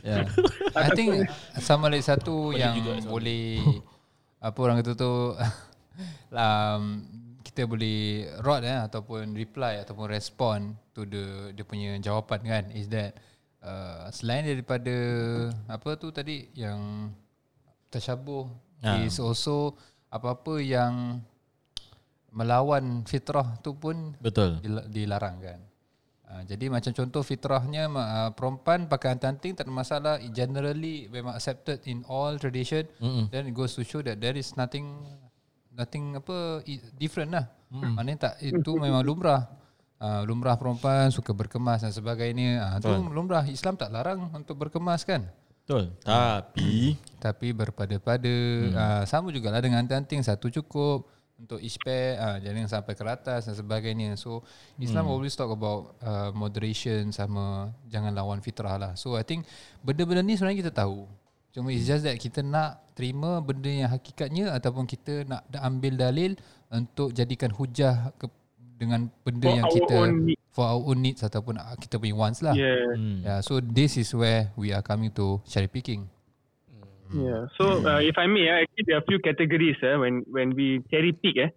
[0.05, 0.29] Yeah.
[0.77, 1.25] I think
[1.61, 3.61] sama lagi satu yang boleh
[4.39, 5.35] apa orang kata tu
[6.33, 6.83] um,
[7.41, 12.87] kita boleh rod eh ataupun reply ataupun respond to the dia punya jawapan kan is
[12.89, 13.17] that
[13.61, 14.95] uh, selain daripada
[15.67, 17.11] apa tu tadi yang
[17.89, 18.47] tasyabuh
[18.79, 19.03] Ah.
[19.03, 19.75] is also
[20.07, 21.19] apa-apa yang
[22.31, 24.61] melawan fitrah tu pun Betul.
[24.63, 25.59] dil- dilarang kan.
[26.23, 31.81] Uh, jadi macam contoh fitrahnya uh, perempuan pakai anting tak ada masalah generally memang accepted
[31.83, 34.93] in all tradition mm then it goes to show that there is nothing
[35.73, 36.61] nothing apa
[36.95, 37.45] different lah.
[37.67, 37.97] Mm.
[37.97, 39.49] Maknanya tak itu memang lumrah.
[39.99, 42.63] Uh, lumrah perempuan suka berkemas dan sebagainya.
[42.63, 45.27] Uh, tu lumrah Islam tak larang untuk berkemas kan.
[45.69, 45.85] Betul.
[46.01, 48.35] Tapi Tapi berpada-pada
[48.65, 48.73] hmm.
[48.73, 51.05] uh, Sama jugalah dengan anting Satu cukup
[51.37, 54.41] Untuk each pair uh, Jangan sampai ke atas Dan sebagainya So
[54.81, 55.13] Islam hmm.
[55.13, 59.45] always talk about uh, Moderation Sama Jangan lawan fitrah lah So I think
[59.85, 61.05] Benda-benda ni sebenarnya kita tahu
[61.53, 66.33] Cuma it's just that Kita nak terima Benda yang hakikatnya Ataupun kita nak ambil dalil
[66.73, 68.25] Untuk jadikan hujah ke,
[68.79, 70.39] Dengan benda For yang our kita own need.
[70.55, 72.95] For our own needs Ataupun uh, kita punya wants lah Yeah.
[72.95, 73.27] hmm.
[73.27, 76.07] Yeah, so this is where we are coming to cherry picking.
[77.13, 77.49] Yeah.
[77.57, 80.53] So uh, if I may, uh, actually there are a few categories uh, when when
[80.53, 81.41] we cherry pick.
[81.41, 81.49] Eh,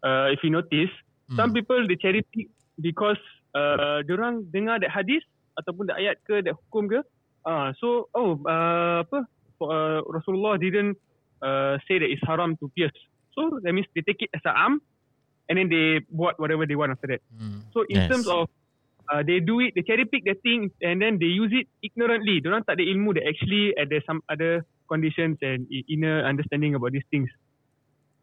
[0.00, 0.88] uh, if you notice,
[1.36, 2.48] some people they cherry pick
[2.80, 3.20] because
[3.52, 5.20] uh, orang dengar that hadis
[5.60, 7.00] ataupun that ayat ke that hukum ke.
[7.44, 9.28] Ah, so oh uh, apa
[9.60, 10.96] uh, Rasulullah didn't
[11.44, 12.96] uh, say that it's haram to pierce.
[13.36, 14.80] So that means they take it as a am,
[15.48, 17.22] and then they buat whatever they want after that.
[17.30, 17.66] Hmm.
[17.72, 18.10] So in Yes.
[18.10, 18.48] terms of
[19.12, 22.42] uh, they do it, they cherry pick the thing and then they use it ignorantly.
[22.42, 27.06] Diorang tak ada ilmu that actually ada some other conditions and inner understanding about these
[27.10, 27.30] things.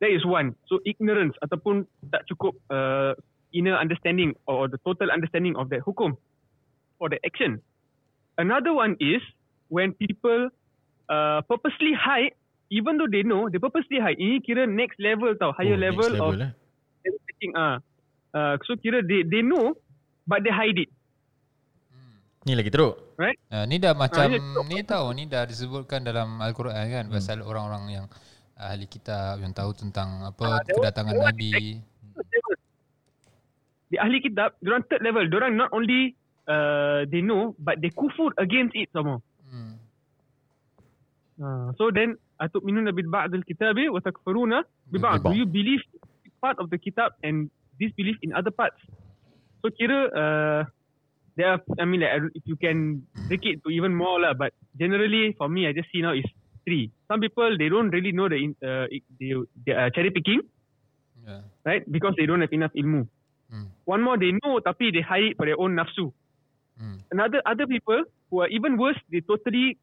[0.03, 0.55] That is one.
[0.67, 3.15] So ignorance ataupun tak cukup uh,
[3.55, 6.19] inner understanding or the total understanding of that hukum
[6.99, 7.63] or the action.
[8.36, 9.21] Another one is
[9.69, 10.49] when people
[11.07, 12.33] uh, purposely hide,
[12.73, 14.17] even though they know, they purposely hide.
[14.17, 16.51] Ini kira next level tau, higher Oh, level, next of level, eh.
[17.43, 17.51] Checking.
[17.60, 17.84] Ah,
[18.32, 19.75] uh, so kira they they know,
[20.23, 20.89] but they hide it,
[22.43, 22.99] Ni lagi teruk.
[23.15, 23.36] right?
[23.47, 27.13] Uh, ni dah macam ya, ni tahu ni dah disebutkan dalam al-Quran kan Hmm.
[27.13, 28.06] pasal orang-orang yang
[28.56, 31.51] ahli kitab yang tahu tentang apa Ah, that kedatangan one- nabi.
[33.89, 35.23] The ahli kitab, diorang third level.
[35.29, 36.17] Diorang not only
[36.49, 39.21] uh, they know, but they kufur against it more.
[39.47, 39.77] Hmm.
[41.38, 45.21] Uh, so then, atu'minuna bil ba'dil kitabi wa takfuruna bi ba'd.
[45.21, 45.86] Do you believe
[46.43, 47.47] part of the kitab and
[47.79, 48.75] disbelief in other parts?
[49.63, 50.60] So kira uh,
[51.39, 54.51] there are, I mean like if you can break it to even more lah, but
[54.75, 56.27] generally for me I just see now is
[56.67, 56.91] three.
[57.08, 59.32] Some people they don't really know the uh, they,
[59.63, 60.43] they are cherry picking,
[61.23, 61.47] Yeah.
[61.63, 61.84] right?
[61.88, 63.08] Because they don't have enough ilmu.
[63.47, 63.71] Hmm.
[63.88, 66.12] One more they know tapi they hide it for their own nafsu.
[66.75, 66.99] Hmm.
[67.15, 69.79] Another other people who are even worse, they totally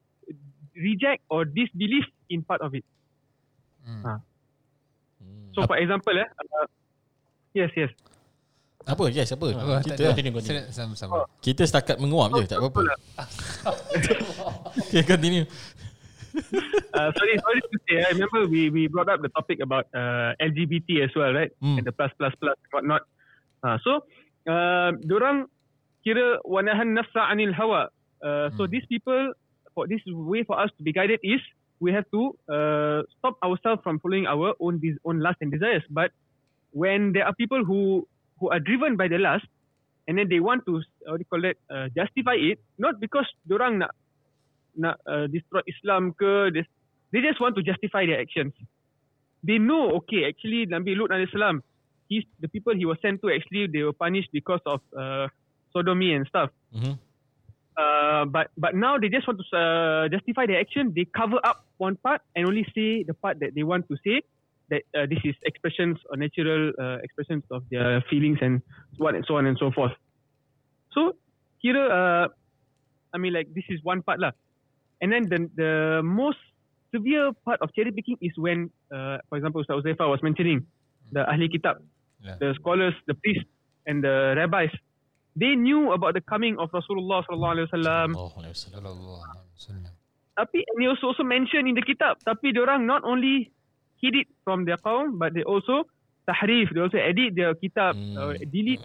[0.77, 2.85] reject or disbelief in part of it.
[4.05, 4.21] Ah.
[5.61, 6.67] So for example, eh, uh,
[7.53, 7.93] yes, yes.
[8.89, 9.13] Apa?
[9.13, 9.53] Yes, apa?
[9.53, 10.05] Tak kita, ada.
[10.17, 10.65] Continue, continue.
[10.65, 11.29] Sila- Sama-sama.
[11.45, 12.81] kita setakat menguap je, tak apa-apa.
[14.81, 15.45] okay, continue.
[16.95, 17.99] Uh, sorry, sorry to say.
[18.07, 21.51] I remember we we brought up the topic about uh, LGBT as well, right?
[21.59, 21.79] Hmm.
[21.79, 23.03] And the plus plus plus and whatnot.
[23.67, 24.07] Uh, so,
[24.47, 25.51] uh, orang
[26.07, 27.91] kira wanahan nafsa anil hawa.
[28.23, 28.71] Uh, So Hmm.
[28.71, 29.35] these people,
[29.75, 31.43] for this way for us to be guided is
[31.81, 35.83] we have to uh, stop ourselves from following our own des- own lust and desires.
[35.91, 36.13] But
[36.73, 38.07] when there are people who
[38.39, 39.47] who are driven by the lust,
[40.09, 43.01] and then they want to uh, what do you call that uh, justify it, not
[43.01, 43.93] because orang nak
[44.77, 46.63] nak uh, destroy Islam ke they,
[47.13, 48.55] they just want to justify their actions
[49.43, 51.59] they know okay actually Nabi Lut alaihi salam
[52.11, 55.27] the people he was sent to actually they were punished because of uh,
[55.73, 56.99] sodomy and stuff Mhm.
[57.77, 60.93] Uh, but but now they just want to uh, justify their action.
[60.95, 64.23] They cover up one part and only say the part that they want to say
[64.71, 68.63] that uh, this is expressions or natural uh, expressions of their feelings and
[68.99, 69.93] so on and so on and so forth.
[70.95, 71.17] So
[71.65, 72.27] kira uh,
[73.15, 74.33] I mean like this is one part lah.
[75.01, 75.73] And then the the
[76.05, 76.39] most
[76.95, 80.67] severe part of cherry picking is when uh, for example Ustaz Uzaifa was mentioning
[81.13, 81.81] the ahli kitab
[82.21, 82.37] Yeah.
[82.37, 83.49] the scholars the priests
[83.89, 84.69] and the rabbis
[85.41, 88.09] they knew about the coming of Rasulullah sallallahu alaihi wasallam.
[90.37, 93.49] Tapi and they also also mentioned in the kitab tapi orang not only
[94.01, 95.89] hid it from their kaum but they also
[96.29, 98.17] tahrif they also edit their kitab Hmm.
[98.17, 98.85] uh, delete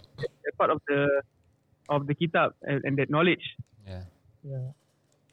[0.56, 1.00] part of the
[1.92, 3.44] of the kitab and, and that knowledge.
[3.84, 4.72] Yeah.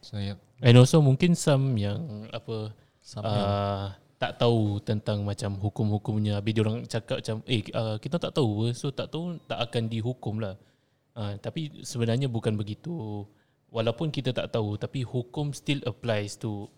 [0.03, 0.43] So yep.
[0.59, 6.39] And also mungkin some yang apa Some uh, tak tahu tentang macam hukum-hukumnya.
[6.39, 10.39] Habis diorang cakap macam Eh uh, kita tak tahu So tak tahu tak akan dihukum
[10.39, 10.55] lah
[11.13, 13.25] Uh, tapi sebenarnya bukan begitu.
[13.73, 16.69] Walaupun kita tak tahu, tapi hukum still applies to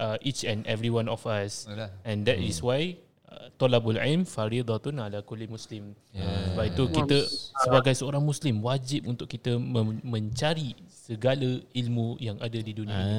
[0.00, 1.68] uh, each and every one of us.
[1.68, 1.92] Yalah.
[2.08, 2.96] And that is why
[3.28, 5.92] uh, tolabul ilm faridatun ala kulli muslim.
[6.16, 6.56] Yeah.
[6.56, 7.18] Sebab itu kita
[7.64, 13.12] sebagai seorang muslim wajib untuk kita mem- mencari segala ilmu yang ada di dunia ini.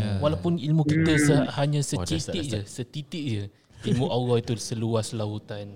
[0.00, 0.16] Ah.
[0.24, 3.44] Walaupun ilmu kita se- hanya Oh, dah start, setitik dah je, setitik je.
[3.80, 5.68] Ilmu Allah itu seluas lautan.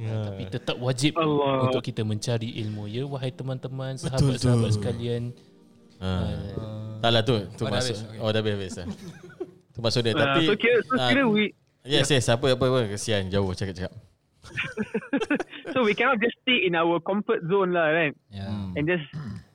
[0.00, 0.24] Yeah.
[0.32, 1.68] Tapi tetap wajib Allah.
[1.68, 5.36] untuk kita mencari ilmu ya wahai teman-teman, sahabat-sahabat sekalian.
[6.00, 6.32] Ah.
[7.04, 7.92] Tak lah tu, tu Oh, dah masuk.
[7.92, 8.18] habis, okay.
[8.24, 8.76] Oh dah habis habis.
[9.76, 11.54] Tu masuk dia Uh, tapi so kira, so ah, kira we
[11.86, 13.94] Yes yes apa apa apa kesian jauh cakap-cakap.
[15.72, 18.16] so we cannot just stay in our comfort zone lah, right?
[18.32, 18.48] Ya.
[18.74, 19.04] And just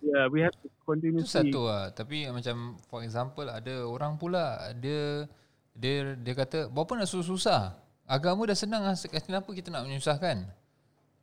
[0.02, 1.26] yeah, we have to continue.
[1.26, 5.26] Itu satu lah Tapi macam For example Ada orang pula Dia
[5.74, 10.46] Dia dia kata Berapa nak susah-susah Agama dah senang lah Kenapa kita nak menyusahkan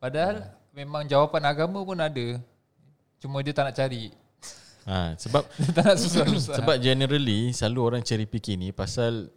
[0.03, 2.43] Padahal Memang jawapan agama pun ada
[3.23, 4.11] Cuma dia tak nak cari
[4.83, 9.31] Ha, sebab Dia tak nak susah-susah sebab generally selalu orang cherry picking ni pasal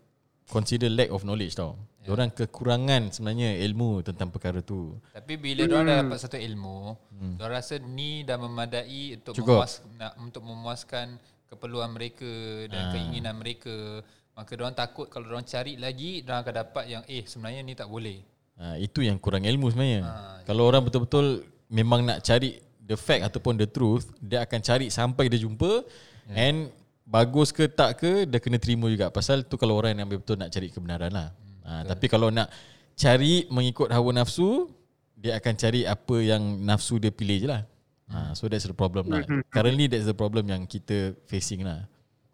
[0.49, 1.77] consider lack of knowledge tau.
[2.05, 2.13] Yeah.
[2.13, 4.93] Orang kekurangan sebenarnya ilmu tentang perkara tu.
[5.09, 5.71] Tapi bila hmm.
[5.73, 7.33] dah dapat satu ilmu hmm.
[7.41, 9.65] Diorang rasa ni dah memadai Untuk Cukup.
[9.65, 11.17] memuas, nak, untuk memuaskan
[11.49, 12.29] Keperluan mereka
[12.69, 12.91] Dan Ah.
[12.93, 14.05] keinginan mereka
[14.35, 17.87] Maka diorang takut Kalau diorang cari lagi Diorang akan dapat yang Eh sebenarnya ni tak
[17.87, 18.19] boleh
[18.55, 20.01] Ha, itu yang kurang ilmu sebenarnya.
[20.07, 20.11] Ha,
[20.47, 25.27] Kalau orang betul-betul memang nak cari the fact ataupun the truth, dia akan cari sampai
[25.27, 25.83] dia jumpa
[26.31, 26.47] yeah.
[26.47, 26.57] and
[27.03, 29.11] bagus ke tak ke dia kena terima juga.
[29.11, 31.35] Pasal tu kalau orang yang betul nak cari kebenaran lah.
[31.67, 32.47] Ha, tapi kalau nak
[32.95, 34.71] cari mengikut hawa nafsu,
[35.19, 37.61] dia akan cari apa yang nafsu dia pilih je lah.
[38.07, 39.27] Ha, so that's the problem lah.
[39.51, 41.83] Currently that's the problem yang kita facing lah.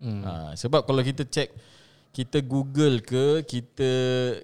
[0.05, 1.49] Ha, sebab kalau kita check
[2.11, 3.89] kita Google ke kita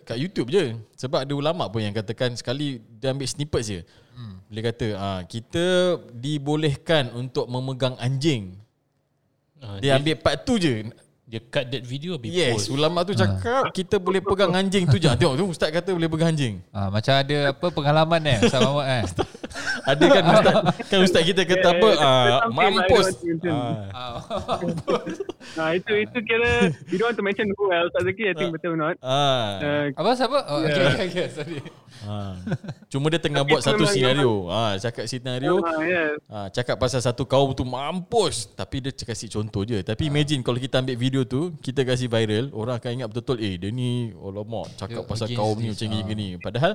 [0.01, 3.80] kat YouTube je sebab ada ulama pun yang katakan sekali dia ambil snippet je.
[4.15, 4.39] Hmm.
[4.47, 8.56] Dia kata ah kita dibolehkan untuk memegang anjing.
[9.58, 10.88] Uh, Dia ambil part tu je.
[11.27, 12.71] dia cut that video habis Yes, post.
[12.71, 15.12] ulama tu cakap kita boleh pegang anjing tu je.
[15.12, 16.63] Tengok tu ustaz kata boleh pegang anjing.
[16.71, 19.03] Ah, macam ada apa pengalaman eh sama Muhammad eh.
[19.84, 20.56] Ada kan ustaz
[20.88, 23.06] kan ustaz kita kata apa ah Something like mampus.
[23.06, 24.13] that, macam- Ah,
[25.58, 26.52] Nah, itu itu kira
[26.88, 27.92] we don't want to mention who else.
[27.92, 28.96] Tak Zaki, I think betul or not.
[29.00, 29.58] ah.
[29.60, 30.38] Uh, Apa siapa?
[30.48, 31.60] Oh, okay, okay, okay, sorry.
[32.04, 32.34] ah.
[32.88, 34.48] Cuma dia tengah buat satu senario.
[34.48, 36.10] Ah cakap senario uh, yeah.
[36.28, 40.56] Ha, cakap pasal satu kaum tu mampus Tapi dia kasih contoh je Tapi imagine kalau
[40.56, 44.72] kita ambil video tu Kita kasih viral Orang akan ingat betul-betul Eh dia ni Alamak
[44.78, 45.92] Cakap Dia pasal kaum ni this, macam ah.
[45.92, 46.72] gini-gini Padahal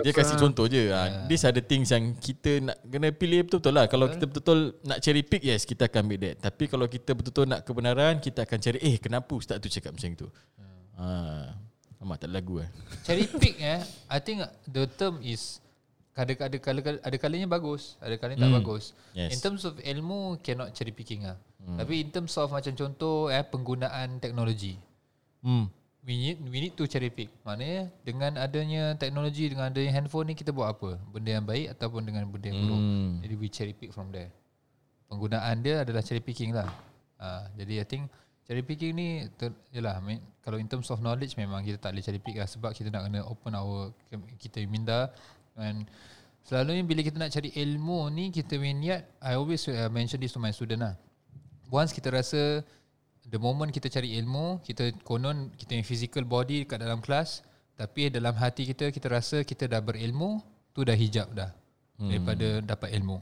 [0.00, 3.72] Dia kasih contoh je ha, These are the things yang Kita nak Kena pilih betul-betul
[3.72, 7.14] lah Kalau kita betul-betul Nak cherry pick Yes kita akan ambil that Tapi kalau kita
[7.14, 10.26] betul-betul nak kebenaran Kita akan cari Eh kenapa ustaz tu cakap macam tu
[10.98, 11.06] ha.
[12.02, 12.68] Amat tak lagu eh
[13.06, 13.78] Cherry pick eh,
[14.10, 15.62] I think the term is
[16.12, 18.58] ada ada kala ada kalanya bagus, ada kalanya tak Hmm.
[18.60, 18.92] bagus.
[19.16, 19.32] Yes.
[19.32, 21.40] In terms of ilmu cannot cherry picking ah.
[21.56, 24.76] Tapi in terms of macam contoh eh penggunaan teknologi.
[25.40, 25.72] hmm.
[26.02, 27.30] We need we need to cherry pick.
[27.46, 30.98] Maknanya dengan adanya teknologi dengan adanya handphone ni kita buat apa?
[31.14, 32.80] Benda yang baik ataupun dengan benda yang buruk.
[32.82, 33.10] Hmm.
[33.22, 34.34] Jadi we cherry pick from there.
[35.06, 36.66] Penggunaan dia adalah cherry picking lah.
[37.22, 38.10] Uh, jadi I think
[38.42, 41.94] cherry picking ni ter, yalah I mean, kalau in terms of knowledge memang kita tak
[41.94, 43.94] boleh cherry pick lah sebab kita nak kena open our
[44.42, 45.06] kita minda
[45.54, 45.86] and
[46.42, 50.34] selalunya bila kita nak cari ilmu ni kita punya niat I always uh, mention this
[50.34, 50.94] to my student lah.
[51.70, 52.66] Once kita rasa
[53.32, 57.40] the moment kita cari ilmu, kita konon kita punya physical body kat dalam kelas
[57.74, 60.44] tapi dalam hati kita kita rasa kita dah berilmu,
[60.76, 61.50] tu dah hijab dah
[61.96, 63.18] daripada dapat ilmu.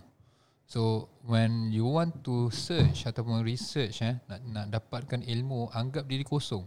[0.66, 6.26] So when you want to search ataupun research eh nak nak dapatkan ilmu, anggap diri
[6.26, 6.66] kosong.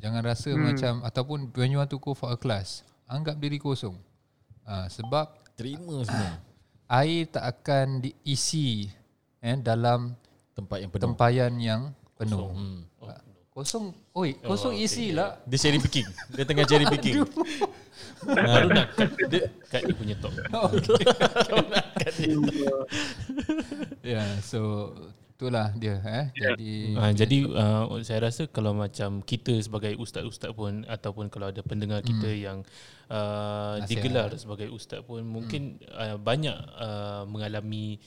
[0.00, 0.60] Jangan rasa hmm.
[0.60, 3.96] macam ataupun when you want to go for a class, anggap diri kosong.
[4.64, 6.42] Ah sebab Terima semua
[6.90, 8.90] air tak akan diisi
[9.38, 10.18] eh dalam
[10.54, 11.82] Tempat yang penuh tempayan yang
[12.18, 12.50] penuh.
[12.50, 12.78] hmm.
[13.02, 13.20] Ah,
[13.54, 13.94] Kosong.
[14.18, 15.38] Oi, kosong isi lah.
[15.46, 16.02] Dia cherry picking
[16.34, 17.22] Dia tengah cherry picking
[18.26, 20.34] Baru nak cut, dia, cut dia punya talk.
[24.04, 24.92] Ya, yeah, so
[25.34, 26.26] itulah dia eh.
[26.34, 31.58] Jadi Uh, jadi uh, saya rasa kalau macam kita sebagai ustaz-ustaz pun ataupun kalau ada
[31.60, 32.62] pendengar kita yang
[33.10, 33.90] uh, Nasihat.
[33.90, 37.98] digelar sebagai ustaz pun mungkin uh, banyak uh, mengalami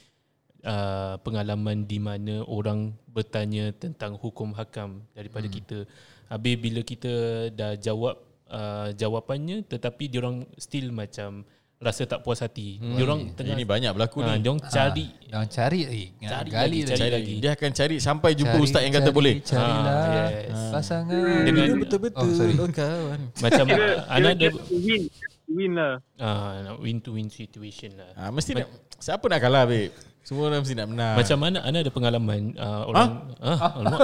[0.68, 5.88] uh, pengalaman di mana orang bertanya tentang hukum hakam daripada kita.
[6.28, 7.14] Habis bila kita
[7.56, 8.20] dah jawab
[8.52, 12.82] uh, jawapannya tetapi diorang still macam rasa tak puas hati.
[12.82, 12.98] Hmm.
[12.98, 16.06] Diorang tengah Ini banyak berlaku uh, ni diorang cari Jangan cari lagi.
[16.26, 16.90] Cari gali lagi, lagi.
[16.90, 17.34] cari Cari lagi.
[17.38, 20.62] Dia akan cari sampai jumpa Cari, ustaz yang kata cari, boleh Carilah Ah, yes.
[20.74, 21.42] pasangan.
[21.46, 25.02] Dengan- betul-betul Oh, oh, kawan macam Kira, Ana kira ada just to win,
[25.48, 25.94] win lah.
[26.18, 28.10] Ah, nak win to win situation lah.
[28.18, 29.94] ha, Mesti nak Siapa nak kalah babe
[30.28, 31.16] Semua orang mesti nak menang.
[31.16, 33.08] Macam mana Ana ada pengalaman uh, orang
[33.40, 34.00] ah, alamak.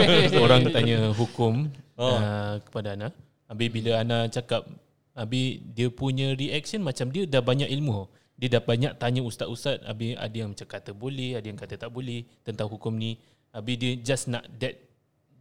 [0.48, 1.68] orang tanya hukum
[2.00, 2.16] Oh.
[2.16, 3.08] uh, kepada Ana.
[3.44, 4.64] Habis bila Ana cakap
[5.12, 8.08] habis dia punya reaction macam dia dah banyak ilmu.
[8.40, 11.92] Dia dah banyak tanya ustaz-ustaz habis ada yang macam kata boleh, ada yang kata tak
[11.92, 13.20] boleh tentang hukum ni.
[13.52, 14.80] Habis dia just nak that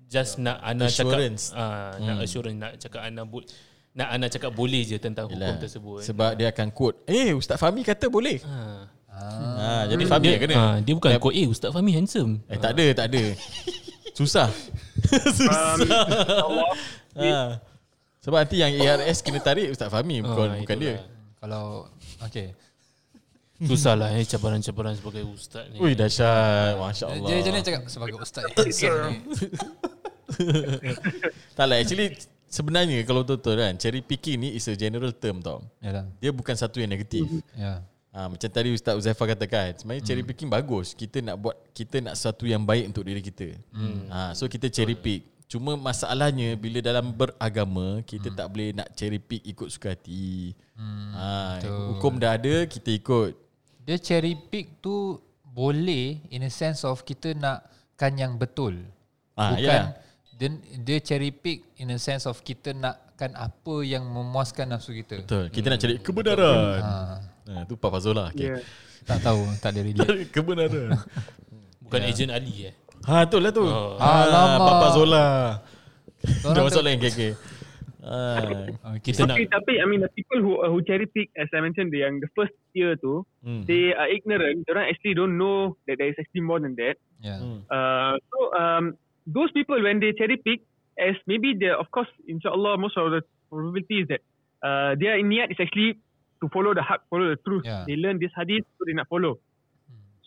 [0.08, 1.52] just nak Ana Assurance.
[1.52, 3.48] cakap ah nak assurance nak cakap Ana bu-
[3.96, 5.60] nak Ana cakap boleh je tentang hukum Yelah.
[5.60, 6.04] tersebut.
[6.04, 8.92] Sebab dia akan quote, "Eh, Ustaz Fahmi kata boleh." ha.
[9.16, 10.56] Ha, jadi Fahmi dia, yang kena.
[10.60, 12.44] ah, dia bukan kau eh Ustaz Fahmi handsome.
[12.52, 13.24] Eh tak ada, tak ada.
[14.12, 14.52] Susah.
[15.40, 15.80] Susah.
[17.16, 17.64] ha.
[18.20, 20.96] Sebab nanti yang ARS kena tarik Ustaz Fahmi bukan Ah, bukan dia.
[21.40, 21.88] Kalau
[22.20, 22.52] okay.
[23.56, 25.80] Susah lah eh cabaran-cabaran sebagai ustaz ni.
[25.80, 26.76] Ui dahsyat.
[26.76, 27.28] Masya-Allah.
[27.32, 29.16] Dia mana cakap sebagai ustaz handsome ni.
[31.56, 32.18] Tak lah actually
[32.52, 35.64] sebenarnya kalau betul-betul kan cherry picking ni is a general term tau.
[35.80, 36.04] Yalah.
[36.20, 37.24] Dia bukan satu yang negatif.
[37.56, 37.80] Ya.
[38.16, 40.96] Ha, macam tadi Ustaz Uzaifah katakan Sebenarnya cherry picking bagus.
[40.96, 43.60] Kita nak buat Kita nak sesuatu yang baik untuk diri kita.
[44.08, 45.28] Ha, So kita cherry pick.
[45.52, 50.56] Cuma masalahnya Bila dalam beragama Kita tak boleh nak cherry pick Ikut suka hati.
[51.12, 51.60] Ha,
[51.92, 53.36] Hukum dah ada Kita ikut.
[53.84, 55.20] Dia cherry pick tu
[55.56, 58.76] boleh in a sense of kita nakkan yang betul.
[59.40, 59.88] Ah, Bukan yalah.
[60.36, 60.50] dia,
[60.84, 65.24] dia cherry pick in a sense of kita nakkan apa yang memuaskan nafsu kita.
[65.24, 65.48] Betul.
[65.48, 66.80] Kita nak cari kebenaran.
[66.84, 66.92] Ha,
[67.50, 68.58] ha, Tu Papa Zola okay.
[68.58, 68.62] Yeah.
[69.06, 70.30] tak tahu, tak ada relate.
[70.34, 70.98] Kebenaran
[71.86, 72.74] Bukan ejen Ali eh.
[73.06, 74.02] Ha tu lah tu Oh.
[74.02, 74.60] ha, Alamak.
[74.66, 75.26] Papa Zola
[76.26, 77.38] Dah masuk lain KK
[79.02, 81.62] Kita nak Tapi, tapi I mean the people who uh, who cherry pick as I
[81.62, 83.66] mentioned the yang the first year tu hmm.
[83.66, 84.62] they are ignorant.
[84.70, 87.02] They actually don't know that there is actually more than that.
[87.18, 87.42] Ya.
[87.42, 87.66] Hmm.
[87.66, 88.86] Uh, so um,
[89.26, 90.62] those people when they cherry pick,
[91.02, 94.22] as maybe they of course, inshallah, most of the probability is that
[94.62, 95.98] uh, their niat is actually
[96.46, 97.66] to follow the haq, follow the truth.
[97.66, 97.84] Yeah.
[97.90, 99.36] They learn this hadith, so they not follow.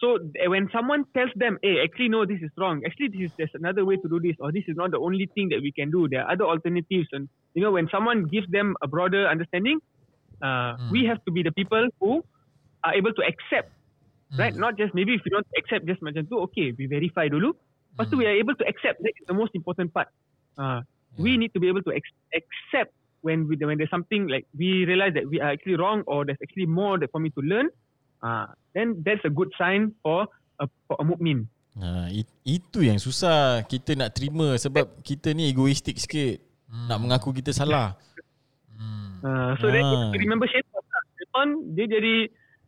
[0.03, 2.83] So eh, when someone tells them, "Hey, actually no, this is wrong.
[2.87, 5.27] Actually, this is there's another way to do this, or this is not the only
[5.35, 6.07] thing that we can do.
[6.09, 9.81] There are other alternatives." And you know, when someone gives them a broader understanding,
[10.43, 12.23] uh, we have to be the people who
[12.85, 13.75] are able to accept
[14.39, 14.55] right?
[14.55, 17.57] Not just maybe if you don't accept just macam tu, okay, we verify dulu.
[17.97, 19.01] Lepas tu we are able to accept.
[19.03, 20.09] That is the most important part.
[20.55, 20.83] Uh,
[21.19, 24.87] We need to be able to ex- accept when we, when there's something like we
[24.87, 27.69] realize that we are actually wrong or there's actually more that for me to learn.
[28.19, 30.27] Uh, then that's a good sign for
[30.59, 31.47] a, for a mu'min.
[31.79, 36.43] Ha, it, itu yang susah kita nak terima sebab kita ni egoistik sikit.
[36.67, 36.91] Hmm.
[36.91, 37.95] Nak mengaku kita salah.
[39.19, 40.15] Uh, so then Ah.
[40.15, 40.79] you remember syaitan.
[40.79, 41.03] lah.
[41.19, 42.15] Syaitan dia jadi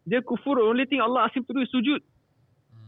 [0.02, 0.58] dia kufur.
[0.58, 2.02] Only thing Allah asked him to do is sujud.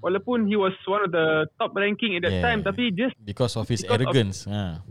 [0.03, 2.42] Walaupun he was one of the top ranking at that Yeah.
[2.42, 4.38] time, tapi just Because of his Because of- arrogance.
[4.51, 4.83] ha.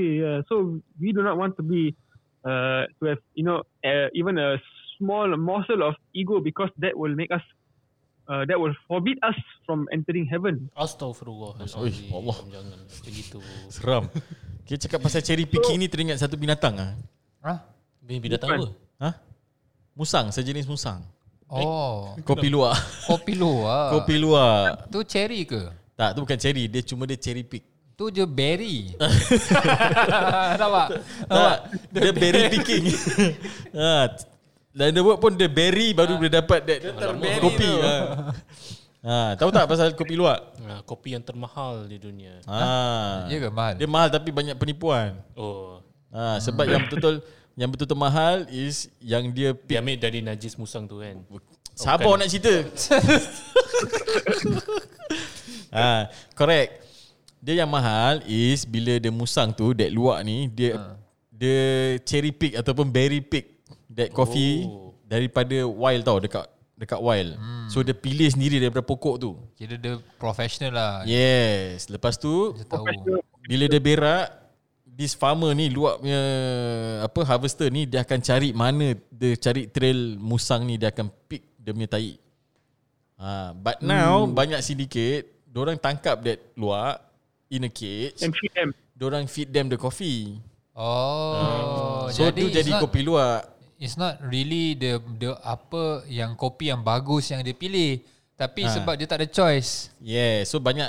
[0.00, 0.24] Exactly.
[0.24, 0.38] Yeah.
[0.48, 1.96] So we do not want to be
[2.44, 4.56] uh, to have you know uh, even a
[4.98, 7.44] small morsel of ego because that will make us
[8.28, 9.36] uh, that will forbid us
[9.66, 10.70] from entering heaven.
[10.76, 11.60] Astaghfirullah.
[11.76, 12.36] Oi, Allah.
[12.48, 13.38] Jangan macam gitu.
[13.68, 14.04] Seram.
[14.64, 16.92] Kita cakap pasal cherry picking ni teringat satu binatang ah.
[17.42, 17.54] Ha?
[18.04, 18.68] Bin binatang apa?
[19.02, 19.10] Ha?
[19.98, 21.02] Musang, sejenis musang.
[21.50, 22.78] Oh, Kopi luar.
[23.10, 23.90] kopi luar.
[23.90, 24.86] Kopi luar.
[24.86, 25.66] Tu cherry ke?
[25.98, 27.66] Tak, tu bukan cherry, dia cuma dia cherry pick.
[28.00, 28.96] Tu je berry.
[30.60, 31.04] Nampak?
[31.28, 31.56] Tak,
[31.92, 32.88] dia berry picking.
[33.76, 34.08] ha.
[34.72, 36.80] Dan dia buat pun dia berry baru boleh dapat that
[37.44, 37.60] kopi.
[37.60, 37.72] tu.
[37.84, 37.92] Ha.
[39.04, 39.36] ha.
[39.36, 40.40] tahu tak pasal kopi luar?
[40.64, 42.40] Ha, kopi yang termahal di dunia.
[42.48, 43.28] Ha.
[43.28, 43.76] Ya ke mahal?
[43.76, 45.20] Dia mahal tapi banyak penipuan.
[45.36, 45.84] Oh.
[46.08, 47.20] Ha, sebab yang betul-betul
[47.52, 49.76] yang betul-betul mahal is yang dia pick.
[49.76, 51.20] Dia ambil dari najis musang tu kan.
[51.76, 52.24] Sabar bukan.
[52.24, 52.64] nak cerita.
[55.76, 56.88] ha, correct.
[57.40, 60.76] Dia yang mahal is bila dia musang tu that luak ni dia
[61.30, 61.60] dia
[62.04, 64.92] cherry pick ataupun berry pick that coffee Oh.
[65.02, 66.44] daripada wild tau dekat
[66.76, 67.40] dekat wild.
[67.68, 69.30] So dia pilih sendiri daripada pokok tu.
[69.52, 70.92] Kira dia professional lah.
[71.04, 72.84] Yes, lepas tu Dia tahu.
[73.42, 74.26] bila dia berak
[74.84, 76.20] this farmer ni luak punya
[77.00, 81.56] apa harvester ni dia akan cari mana dia cari trail musang ni dia akan pick
[81.56, 82.20] dia punya tai.
[83.16, 84.32] Ha, but now Hmm.
[84.32, 87.00] banyak sindiket orang tangkap that luak
[87.50, 88.70] in a cage, And feed them.
[88.96, 90.38] orang feed them the coffee.
[90.72, 93.40] Oh, So jadi tu jadi it's not, kopi luak.
[93.76, 98.00] It's not really the the apa yang kopi yang bagus yang dia pilih.
[98.34, 98.72] Tapi Ha.
[98.72, 99.92] sebab dia tak ada choice.
[100.00, 100.88] Yeah, so banyak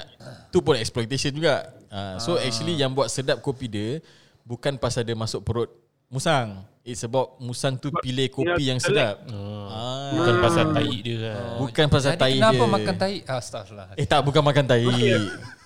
[0.50, 1.68] tu pun exploitation juga.
[1.92, 4.00] Uh, so actually yang buat sedap kopi dia
[4.42, 5.68] bukan pasal dia masuk perut
[6.08, 6.64] musang.
[6.82, 9.24] It's about musang tu pilih kopi yang sedap.
[9.28, 10.12] Ah.
[10.12, 11.36] Bukan pasal tai dia kan.
[11.60, 12.72] Bukan pasal Jadi tai kenapa dia.
[12.72, 13.16] makan tai?
[13.24, 13.88] Ah, Astagfirullah.
[13.96, 14.84] Eh tak bukan makan tai.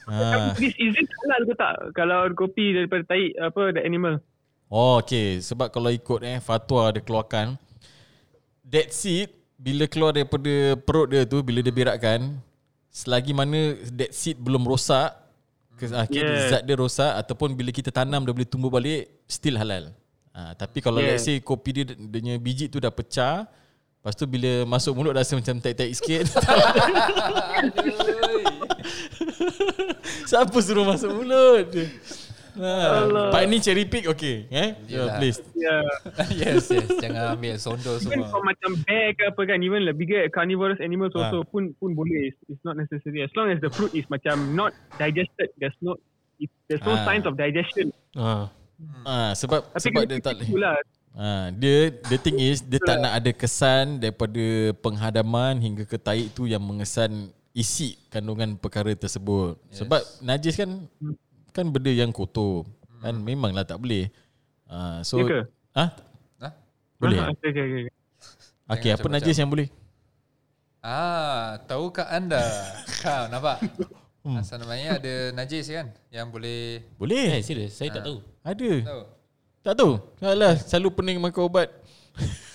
[0.10, 0.54] Ha.
[0.58, 1.76] This is it halal ke tak?
[1.94, 4.22] Kalau kopi daripada tai apa the animal.
[4.66, 7.54] Oh okay Sebab kalau ikut eh Fatwa dia keluarkan
[8.66, 12.42] That seed bila keluar daripada perut dia tu bila dia berakkan
[12.90, 15.14] selagi mana that seed belum rosak
[15.76, 16.50] ke akhir Yeah.
[16.50, 19.92] zat dia rosak ataupun bila kita tanam dia boleh tumbuh balik still halal.
[20.32, 21.16] Ha, tapi kalau Yeah.
[21.16, 23.48] let's say kopi dia dia punya biji tu dah pecah
[24.06, 26.30] Lepas tu bila masuk mulut rasa macam taik-taik sikit
[30.30, 31.70] Siapa suruh masuk mulut
[32.56, 34.80] ha, Pak ni cherry pick okay eh?
[34.88, 35.18] Yeah, Yelah.
[35.20, 35.84] please Yeah.
[36.42, 36.88] yes, yes.
[37.02, 38.30] Jangan ambil sondo Even semua.
[38.30, 41.28] for macam bear ke apa kan, even the bigger carnivorous animals Ah.
[41.28, 42.30] also pun pun boleh.
[42.30, 43.26] It's, it's not necessary.
[43.26, 45.98] As long as the fruit is macam not digested, there's no
[46.38, 47.04] it, there's no Ah.
[47.04, 47.90] signs of digestion.
[48.14, 48.48] Ha.
[49.04, 50.78] ha, Sebab Tapi sebab dia tak lah.
[51.16, 54.44] Ha, dia the thing is dia tak nak ada kesan daripada
[54.80, 59.56] penghadaman hingga ke taik tu yang mengesan isi kandungan perkara tersebut.
[59.72, 59.82] Yes.
[59.82, 60.70] Sebab najis kan
[61.50, 62.68] kan benda yang kotor.
[63.00, 64.12] Kan memanglah tak boleh.
[64.68, 65.86] Ha, so Ya ha?
[66.44, 66.50] Ha?
[67.00, 67.18] Boleh.
[67.24, 67.34] Ah, ah?
[67.40, 67.94] Okay, okay, okay.
[68.66, 69.70] Okey, apa najis yang boleh?
[70.82, 72.42] Ah, tahukah anda?
[73.08, 73.62] ha, nampak?
[74.26, 77.42] Asal namanya ada najis kan yang boleh Eh, Boleh.
[77.46, 78.26] serius, saya tak tahu.
[78.42, 78.72] Ada.
[78.82, 79.02] tahu.
[79.62, 79.92] Tak tahu.
[80.18, 81.70] Alah, selalu pening makan ubat.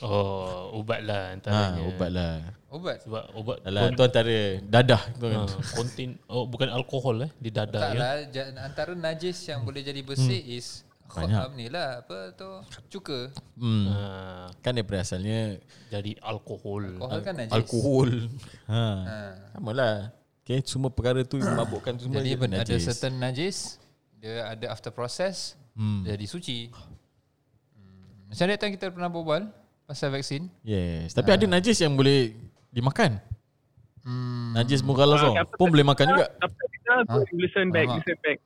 [0.00, 1.80] Oh, ubat lah Ha, antaranya.
[1.84, 2.34] ubat lah.
[2.70, 3.02] Ubat.
[3.02, 5.42] Sebab ubat Alah, tu antara dadah tu kan.
[5.42, 7.98] ha, konten oh bukan alkohol eh di dada Tak ya.
[7.98, 8.12] lah,
[8.62, 11.58] antara najis yang boleh jadi bersih is Banyak.
[11.58, 12.46] Ni lah, apa tu,
[12.88, 13.34] cuka.
[13.58, 13.90] Hmm.
[13.90, 13.98] Ha,
[14.62, 15.58] Kan daripada asalnya
[15.90, 16.86] jadi alkohol.
[16.94, 17.50] Alkohol kan najis.
[17.52, 18.10] alkohol.
[18.64, 18.84] Ha.
[19.02, 19.16] Ha.
[19.50, 19.94] Sama lah.
[20.40, 22.82] Okay, semua perkara tu mabukkan tu semua Jadi jadi ben- ada najis.
[22.84, 23.82] certain najis,
[24.16, 26.06] dia ada after process, Hmm.
[26.06, 26.70] jadi suci.
[27.74, 28.30] Hmm.
[28.30, 29.42] Macam time kita pernah berbual
[29.84, 30.46] pasal vaksin.
[30.62, 31.10] Yes.
[31.10, 32.38] Tapi ada najis yang boleh
[32.70, 33.20] dimakan.
[34.00, 34.56] Hmm.
[34.56, 36.26] Najis mughalazah Ah, apa pun boleh makan juga.
[36.34, 37.98] Apa kita go listen back, Alamak.
[38.00, 38.38] listen back.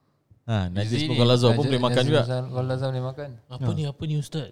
[0.45, 2.23] Ha, najis mughalazah pun Najis- boleh makan najis juga.
[2.45, 3.29] Mughalazah boleh makan.
[3.49, 4.51] Apa ni apa ni ustaz?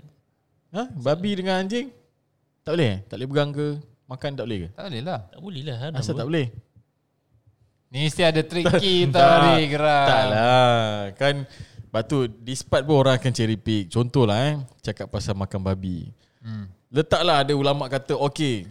[0.70, 1.92] Ha, babi dengan anjing
[2.62, 2.92] tak boleh?
[3.04, 3.68] Tak boleh pegang ke?
[4.06, 4.68] Makan tak boleh ke?
[4.72, 5.20] Tak boleh lah.
[5.26, 5.76] Tak boleh lah.
[5.92, 6.46] Asal tak boleh?
[7.90, 10.06] Ni mesti ada tricky tau ni gerak.
[10.06, 10.86] Tak lah.
[11.12, 11.34] Kan
[11.84, 16.08] Lepas tu This part pun orang akan cherry pick Contohlah eh Cakap pasal makan babi
[16.40, 16.72] Hmm.
[16.88, 18.64] Letaklah ada ulama kata Okay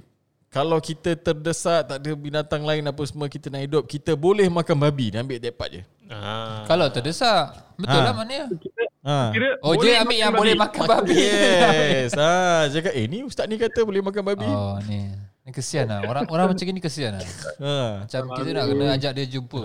[0.51, 4.75] Kalau kita terdesak Tak ada binatang lain Apa semua kita nak hidup Kita boleh makan
[4.77, 6.67] babi Dia ambil that part je Ah.
[6.67, 8.03] Kalau terdesak, betul Ha.
[8.03, 8.51] lah maknanya.
[8.51, 9.31] Kita ha.
[9.31, 10.63] kira Oh, boleh dia ambil yang makan boleh babi.
[10.67, 11.15] makan babi.
[11.15, 12.31] Yes ha,
[12.67, 15.07] Cakap eh ni ustaz ni kata Boleh makan babi Oh, ni.
[15.41, 16.03] Ni kesian lah.
[16.03, 17.23] Orang orang macam ni kesian lah.
[17.57, 18.03] ha.
[18.03, 19.63] Macam kita nak kena ajak dia jumpa.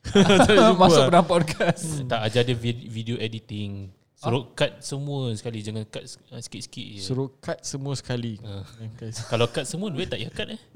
[0.52, 1.10] jumpa Masuk lah.
[1.10, 1.82] dalam podcast.
[2.04, 3.88] Tak ajar dia vid- video editing.
[4.20, 7.00] Suruh cut semua sekali jangan cut uh, sikit-sikit je.
[7.00, 8.36] Suruh cut semua sekali.
[8.94, 9.24] Guys.
[9.32, 10.60] Kalau cut semua duit tak payah cut eh.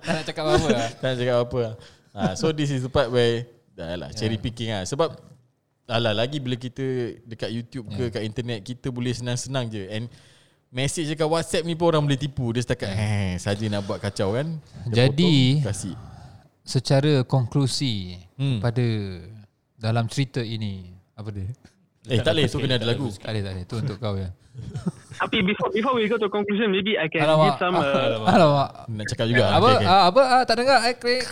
[0.00, 0.88] Tak nak cakap apa-apa lah.
[0.96, 1.74] Tak nak cakap apa lah.
[2.16, 3.44] ha, So this is the part where
[3.76, 5.14] Dah lah cherry picking lah Sebab
[5.84, 6.82] Alah lagi bila kita
[7.22, 10.08] Dekat YouTube ke Kat internet Kita boleh senang-senang je And
[10.68, 14.32] Message dekat WhatsApp ni pun orang boleh tipu Dia setakat eh, Saja nak buat kacau
[14.32, 14.58] kan
[14.88, 15.94] Dia Jadi- potong, Kasih
[16.64, 18.62] Secara konklusi Hmm.
[18.62, 18.86] pada
[19.74, 21.50] dalam cerita ini apa dia?
[22.08, 23.64] Eh tak boleh Tu kena ada lagu Tak boleh tak boleh.
[23.66, 24.30] Tu untuk kau ya.
[25.18, 27.58] Tapi before before we go to conclusion, maybe I can Alamak.
[27.58, 27.74] give some.
[27.74, 28.68] Uh, Alamak.
[28.86, 29.58] Nak cakap juga Apa?
[29.60, 29.86] okay, okay.
[29.86, 30.22] Ah, apa?
[30.24, 30.78] Ah, tak dengar.
[30.82, 31.22] Eh, krik.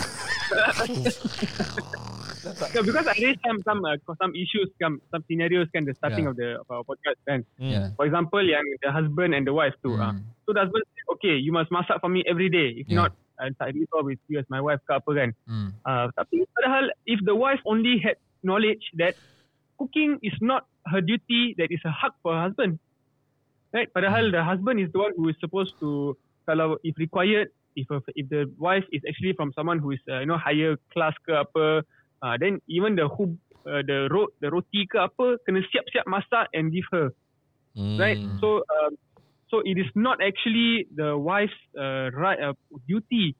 [2.74, 6.26] yeah, because I raised some some uh, some issues, some some scenarios kan the starting
[6.26, 6.30] Yeah.
[6.30, 7.40] of the of our podcast kan.
[7.58, 7.70] Hmm.
[7.70, 7.82] Ya.
[7.94, 9.94] For example, yang the husband and the wife too.
[9.98, 10.14] Uh.
[10.14, 10.22] Hmm.
[10.46, 12.78] So the husband say, okay, you must masak for me every day.
[12.78, 13.06] If Yeah.
[13.06, 15.28] not, uh, tak risau with you as my wife ke apa kan.
[15.50, 15.68] Hmm.
[15.82, 18.14] Uh, tapi padahal if the wife only had
[18.46, 19.18] knowledge that
[19.78, 22.78] cooking is not her duty, that is a hak for her husband.
[23.72, 23.92] Right?
[23.92, 26.16] Padahal the husband is the one who is supposed to,
[26.48, 30.20] kalau if required, if a, if the wife is actually from someone who is uh,
[30.20, 31.84] you know higher class ke apa,
[32.22, 33.36] uh, then even the who
[33.68, 37.12] uh, the ro the roti ke apa kena siap-siap masak and give her.
[37.76, 38.00] Hmm.
[38.00, 38.16] right?
[38.40, 38.96] So, um,
[39.52, 42.56] so it is not actually the wife's uh, right uh,
[42.88, 43.36] duty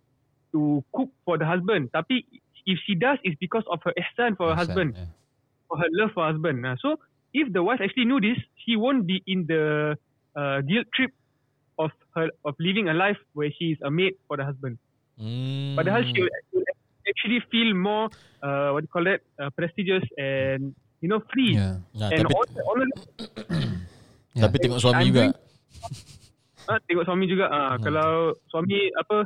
[0.52, 1.88] to cook for the husband.
[1.96, 2.24] Tapi
[2.68, 5.08] if she does, it's because of her ihsan for her husband, Ya.
[5.66, 6.62] For her love for her husband.
[6.62, 6.96] Uh, so,
[7.32, 9.94] if the wife actually knew this, she won't be in the
[10.32, 11.12] uh, guilt trip
[11.76, 14.80] of her of living a life where she is a maid for the husband.
[15.76, 16.68] Padahal she will she will
[17.08, 18.08] actually feel more
[18.40, 21.56] uh, what do you call that uh, prestigious and you know free.
[21.56, 21.80] Ya.
[21.92, 22.80] Nah, And tapi, all, all
[24.36, 24.44] Ya.
[24.44, 25.38] tapi tengok suami I'm juga doing-
[26.66, 27.46] Ah, tengok suami juga.
[27.46, 27.82] Ah, Hmm.
[27.84, 28.08] Kalau
[28.50, 29.24] suami apa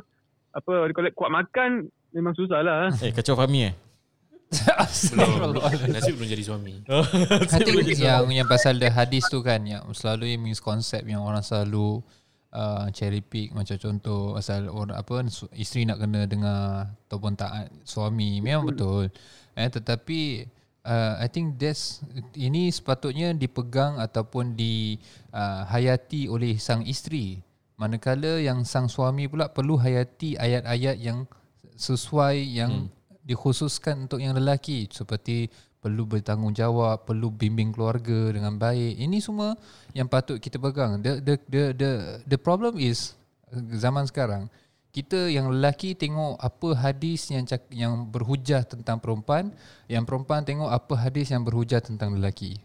[0.53, 1.71] apa what do you call it, kuat makan
[2.11, 2.91] memang susah lah.
[3.01, 3.73] Eh kacau Fahmi eh
[5.15, 5.55] Belum.
[5.95, 6.83] Nasib belum jadi suami.
[7.55, 11.39] I think yang yang pasal the hadis tu kan yang selalu yang misconcept yang orang
[11.39, 12.03] selalu
[12.51, 15.23] uh, cherry pick macam contoh asal orang apa
[15.55, 19.07] isteri nak kena dengar ataupun taat suami memang betul
[19.55, 20.43] eh tetapi
[20.85, 22.01] uh, I think that's
[22.35, 27.41] ini sepatutnya dipegang ataupun dihayati uh, oleh sang isteri.
[27.81, 31.25] Manakala yang sang suami pula perlu hayati ayat-ayat yang
[31.73, 33.00] sesuai yang hmm.
[33.31, 35.47] Dikhususkan untuk yang lelaki seperti
[35.81, 39.01] perlu bertanggungjawab, perlu bimbing keluarga dengan baik.
[39.01, 39.55] Ini semua
[39.95, 40.99] yang patut kita pegang.
[40.99, 41.91] The the the the,
[42.35, 43.17] the problem is
[43.55, 44.51] zaman sekarang
[44.91, 49.55] kita yang lelaki tengok apa hadis yang cak, yang berhujah tentang perempuan,
[49.87, 52.59] yang perempuan tengok apa hadis yang berhujah tentang lelaki.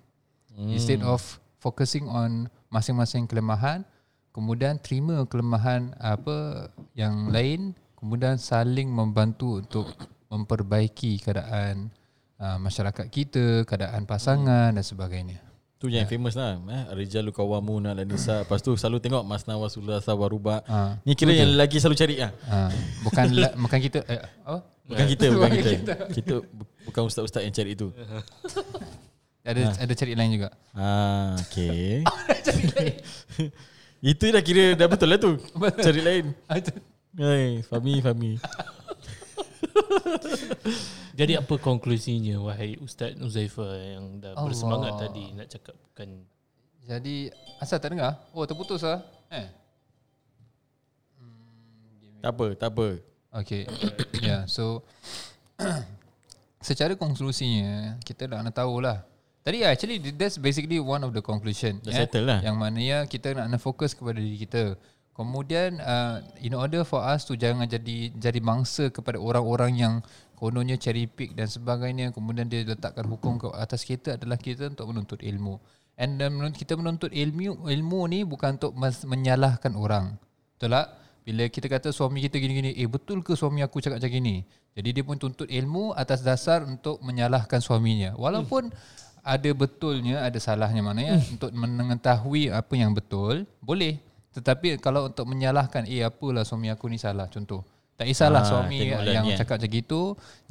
[0.52, 0.74] Hmm.
[0.74, 1.22] Instead of
[1.62, 3.86] focusing on masing-masing kelemahan,
[4.34, 9.86] kemudian terima kelemahan apa yang lain, kemudian saling membantu untuk
[10.36, 11.88] memperbaiki keadaan
[12.40, 14.76] uh, masyarakat kita, keadaan pasangan hmm.
[14.76, 15.38] dan sebagainya.
[15.76, 16.12] Tu yang yeah.
[16.16, 16.82] famous lah eh?
[16.96, 20.96] Rijalu kawamu dan nisa Lepas tu selalu tengok Masna wa sulasa wa ruba ha.
[21.04, 22.72] Ni kira yang lagi selalu cari lah ha.
[23.04, 24.64] Bukan la, bukan kita eh, oh?
[24.88, 25.70] Bukan kita Bukan kita.
[25.76, 26.34] kita Kita
[26.88, 27.92] bukan ustaz-ustaz yang cari itu
[29.52, 29.72] Ada ha.
[29.84, 32.00] ada cari lain juga ha, Okay
[34.16, 38.40] Itu dah kira dah betul lah tu Cari lain Hai, Fami, Fami
[41.18, 44.44] Jadi apa konklusinya wahai Ustaz Nuzaifah yang dah Allah.
[44.44, 46.08] bersemangat tadi nak cakapkan?
[46.86, 48.20] Jadi asal tak dengar?
[48.30, 49.02] Oh terputus ah.
[49.32, 49.48] Eh.
[51.18, 52.88] Hmm, tak apa, tak apa.
[53.42, 53.62] Okay.
[54.22, 54.86] yeah, so
[56.68, 59.04] secara konklusinya kita dah nak tahu lah.
[59.46, 61.78] Tadi actually that's basically one of the conclusion.
[61.82, 62.00] Dah yeah?
[62.02, 62.38] settle lah.
[62.42, 64.74] Yang mana ya kita nak, nak fokus kepada diri kita.
[65.16, 69.94] Kemudian uh, in order for us to jangan jadi jadi mangsa kepada orang-orang yang
[70.36, 74.92] kononnya cherry pick dan sebagainya kemudian dia letakkan hukum ke atas kita adalah kita untuk
[74.92, 75.56] menuntut ilmu.
[75.96, 78.76] And then kita menuntut ilmu ilmu ni bukan untuk
[79.08, 80.20] menyalahkan orang.
[80.52, 80.86] Betul tak?
[81.24, 84.44] Bila kita kata suami kita gini-gini, eh betul ke suami aku cakap macam gini?
[84.76, 88.12] Jadi dia pun tuntut ilmu atas dasar untuk menyalahkan suaminya.
[88.14, 89.26] Walaupun hmm.
[89.26, 91.34] ada betulnya, ada salahnya mana ya hmm.
[91.34, 93.98] untuk mengetahui apa yang betul, boleh.
[94.36, 97.64] Tetapi kalau untuk menyalahkan eh apalah suami aku ni salah contoh.
[97.96, 100.02] Tak kisahlah ha, suami yang ni, cakap macam gitu,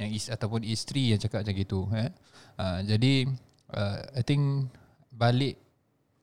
[0.02, 2.10] yang is, ataupun isteri yang cakap macam gitu eh.
[2.58, 3.30] Uh, jadi
[3.70, 4.66] uh, I think
[5.14, 5.54] balik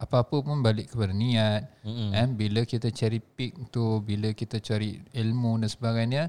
[0.03, 2.09] apa-apa pun balik kepada niat mm-hmm.
[2.11, 6.24] eh bila kita cari pick tu bila kita cari ilmu dan sebagainya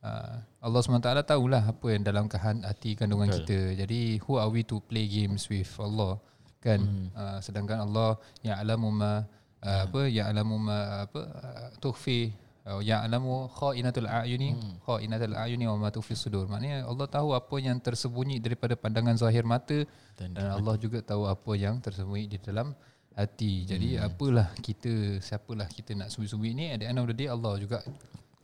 [0.00, 2.24] uh, Allah SWT tahulah apa yang dalam
[2.64, 3.38] hati kandungan okay.
[3.44, 6.16] kita jadi who are we to play games with Allah
[6.58, 7.08] kan mm.
[7.12, 9.22] uh, sedangkan Allah yang alamu ma
[9.64, 12.30] uh, apa ya alamu ma apa uh, tukhfi
[12.68, 14.84] uh, ya alamu khainatul ayuni hmm.
[14.86, 19.42] khainatul ayuni wa ma tukhfi sudur maknanya Allah tahu apa yang tersembunyi daripada pandangan zahir
[19.42, 19.82] mata
[20.18, 22.74] dan, dan Allah juga tahu apa yang tersembunyi di dalam
[23.18, 24.06] hati jadi hmm.
[24.06, 27.82] apalah kita siapalah kita nak sembunyi-sembunyi ni at the end of the day Allah juga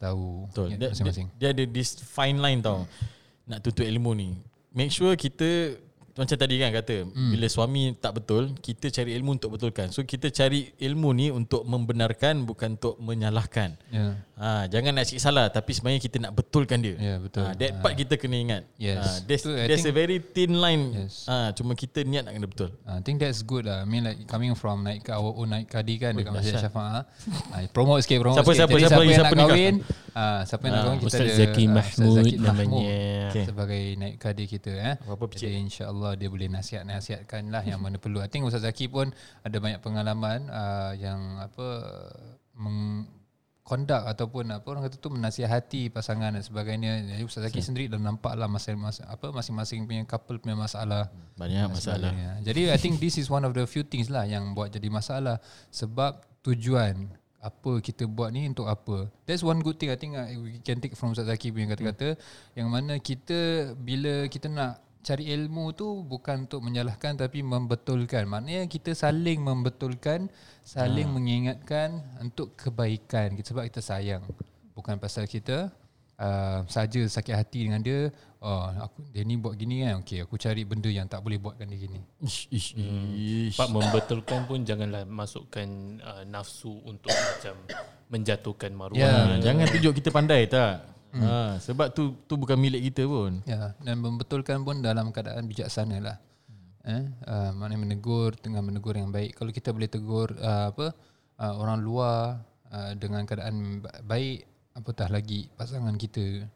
[0.02, 0.66] tahu Betul.
[0.74, 3.50] Dia, masing-masing dia, dia ada this fine line tau hmm.
[3.54, 4.34] nak tutup ilmu ni
[4.74, 5.78] make sure kita
[6.14, 7.30] macam tadi kan kata hmm.
[7.34, 11.66] bila suami tak betul kita cari ilmu untuk betulkan so kita cari ilmu ni untuk
[11.66, 14.14] membenarkan bukan untuk menyalahkan yeah.
[14.38, 17.44] Ha, jangan nak cik salah tapi sebenarnya kita nak betulkan dia yeah, betul.
[17.46, 17.98] Ha, that part ha.
[17.98, 18.98] kita kena ingat yes.
[18.98, 21.26] ha, there's, so, there's a very thin line yes.
[21.30, 24.26] ha, cuma kita niat nak kena betul I think that's good lah I mean like
[24.26, 28.42] coming from naik our own naik kadi kan dekat Masjid Syafa' ha, promote sikit promote
[28.42, 29.74] siapa, sikit siapa, siapa, siapa, yang siapa nak kahwin
[30.14, 32.82] ha, siapa yang nak kahwin kita Ustaz Zaki Mahmud namanya
[33.42, 34.94] sebagai naik kadi kita eh.
[35.34, 38.22] jadi insyaAllah dia boleh nasihat nasihatkan lah yang mana perlu.
[38.22, 39.10] I think Ustaz Zaki pun
[39.42, 41.66] ada banyak pengalaman uh, yang apa
[42.54, 43.08] meng
[43.64, 47.00] conduct ataupun apa orang kata tu menasihati pasangan dan sebagainya.
[47.00, 51.08] Jadi Ustaz Zaki sendiri dah nampak lah masa, masa apa masing-masing punya couple punya masalah.
[51.40, 52.12] Banyak masalah.
[52.44, 55.40] Jadi I think this is one of the few things lah yang buat jadi masalah
[55.72, 57.08] sebab tujuan
[57.40, 59.08] apa kita buat ni untuk apa.
[59.24, 62.20] That's one good thing I think uh, we can take from Ustaz Zaki punya kata-kata
[62.20, 62.56] hmm.
[62.60, 68.24] yang mana kita bila kita nak cari ilmu tu bukan untuk menyalahkan tapi membetulkan.
[68.24, 70.32] Maknanya kita saling membetulkan,
[70.64, 71.12] saling ha.
[71.12, 74.24] mengingatkan untuk kebaikan kita sebab kita sayang.
[74.72, 75.68] Bukan pasal kita
[76.16, 78.08] uh, saja sakit hati dengan dia,
[78.40, 80.00] oh aku dia ni buat gini kan.
[80.00, 82.00] Okey, aku cari benda yang tak boleh buatkan dia gini.
[82.24, 82.68] Ish ish.
[82.74, 83.52] Hmm.
[83.54, 85.68] Pak membetulkan pun janganlah masukkan
[86.00, 87.54] uh, nafsu untuk macam
[88.08, 88.98] menjatuhkan maruah.
[88.98, 90.93] Ya, jangan tunjuk kita pandai tak?
[91.14, 91.22] Hmm.
[91.22, 93.38] Ha, sebab tu tu bukan milik kita pun.
[93.46, 96.16] Ya, dan membetulkan pun dalam keadaan bijaksana lah.
[96.50, 96.66] Hmm.
[96.90, 99.38] Eh, uh, mana menegur dengan menegur yang baik.
[99.38, 100.90] Kalau kita boleh tegur uh, apa
[101.38, 102.42] uh, orang luar
[102.74, 104.42] uh, dengan keadaan baik,
[104.74, 106.50] apatah lagi pasangan kita.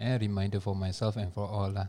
[0.00, 1.86] Eh, reminder for myself and for all lah.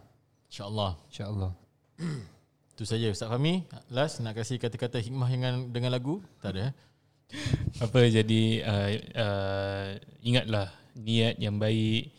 [0.51, 0.99] InsyaAllah.
[1.09, 1.51] InsyaAllah.
[2.75, 3.65] Itu saja Ustaz Fahmi.
[3.89, 6.21] Last nak kasih kata-kata hikmah dengan dengan lagu?
[6.43, 6.69] Tak ada.
[6.69, 6.73] Eh?
[7.87, 9.87] Apa jadi uh, uh,
[10.21, 12.11] ingatlah niat yang baik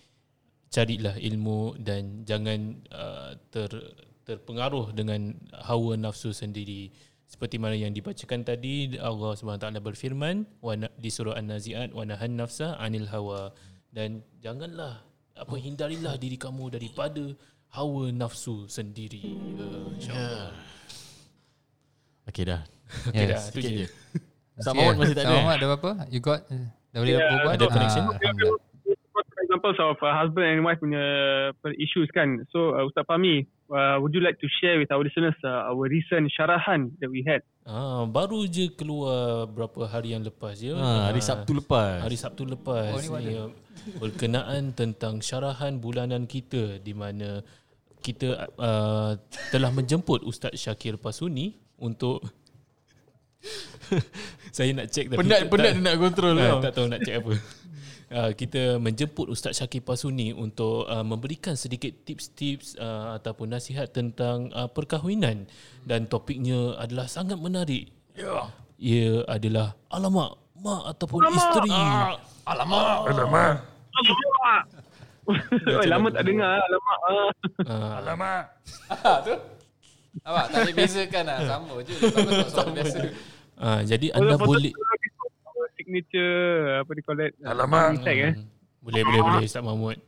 [0.72, 3.68] carilah ilmu dan jangan uh, ter
[4.24, 6.88] terpengaruh dengan hawa nafsu sendiri.
[7.28, 10.44] Seperti mana yang dibacakan tadi Allah SWT berfirman
[11.00, 13.52] di surah An-Nazi'at wa nahan nafsa 'anil hawa
[13.88, 15.00] dan janganlah
[15.32, 17.32] apa hindarilah diri kamu daripada
[17.72, 19.24] hawa nafsu sendiri.
[19.56, 20.52] Uh, InsyaAllah.
[22.28, 22.62] Okay dah.
[23.08, 23.48] Okay dah, Yes.
[23.48, 23.88] tu je.
[24.52, 25.32] Ustaz Mahmud masih tak ada.
[25.32, 25.36] Ustaz eh?
[25.40, 25.92] Mahmud ada apa-apa?
[26.12, 26.40] You got?
[26.92, 27.52] Dah boleh Yeah, berbual?
[27.52, 28.02] ada connection.
[28.02, 28.60] Ah, Alhamdulillah.
[29.42, 31.04] Examples of uh, husband and wife punya
[31.52, 32.40] uh, issues kan.
[32.48, 35.84] So uh, Ustaz Fahmi, uh, would you like to share with our listeners uh, our
[35.86, 37.44] recent syarahan that we had?
[37.62, 40.72] Ah, baru je keluar berapa hari yang lepas je.
[40.72, 42.00] Ha, hari Ah, Sabtu lepas.
[42.00, 43.52] Hari Sabtu lepas Oh, ni uh,
[43.98, 47.42] berkenaan tentang syarahan bulanan kita di mana
[47.98, 49.14] kita uh,
[49.48, 52.24] telah menjemput Ustaz Syakir Pasuni untuk
[54.56, 56.58] saya nak check tapi Penat tak- penat tak- dia nak kontrol Ah, tau.
[56.60, 57.32] tak tahu nak check apa.
[58.12, 64.52] Uh, kita menjemput Ustaz Syakir Pasuni untuk uh, memberikan sedikit tips-tips uh, ataupun nasihat tentang
[64.52, 65.48] uh, perkahwinan
[65.82, 67.88] dan topiknya adalah sangat menarik.
[68.12, 68.52] Ya.
[68.76, 71.40] Ia adalah alamak mak ataupun alamak.
[71.40, 71.72] isteri.
[72.44, 72.84] Alamak.
[73.08, 73.52] Alamak.
[75.72, 76.60] Oi, lama tak dengar.
[76.60, 76.98] Alamak.
[77.00, 77.30] Ah.
[77.64, 78.42] Uh, Alamak.
[80.28, 81.38] Awak tak boleh bezakan lah.
[81.48, 81.94] Sama je.
[81.96, 82.98] Tak soal biasa.
[83.56, 84.72] Uh, jadi anda Foto- boleh
[85.74, 87.32] signature apa dia call it?
[87.42, 88.00] Alamak.
[88.00, 88.32] Tag eh.
[88.34, 88.46] Hmm.
[88.78, 89.98] boleh boleh boleh Ustaz Mahmud.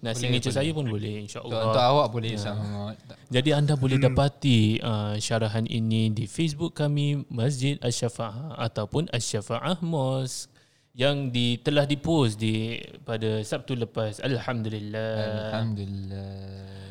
[0.00, 1.60] Nah, signature saya pun boleh Untuk, insya-Allah.
[1.68, 2.96] untuk awak boleh Ustaz Mahmud.
[3.28, 10.48] Jadi anda boleh dapati uh, syarahan ini di Facebook kami Masjid Asy-Syafa'ah ataupun Asy-Syafa'ah Mosque
[10.90, 14.18] yang di, telah dipost di pada Sabtu lepas.
[14.20, 15.52] Alhamdulillah.
[15.52, 16.32] Alhamdulillah.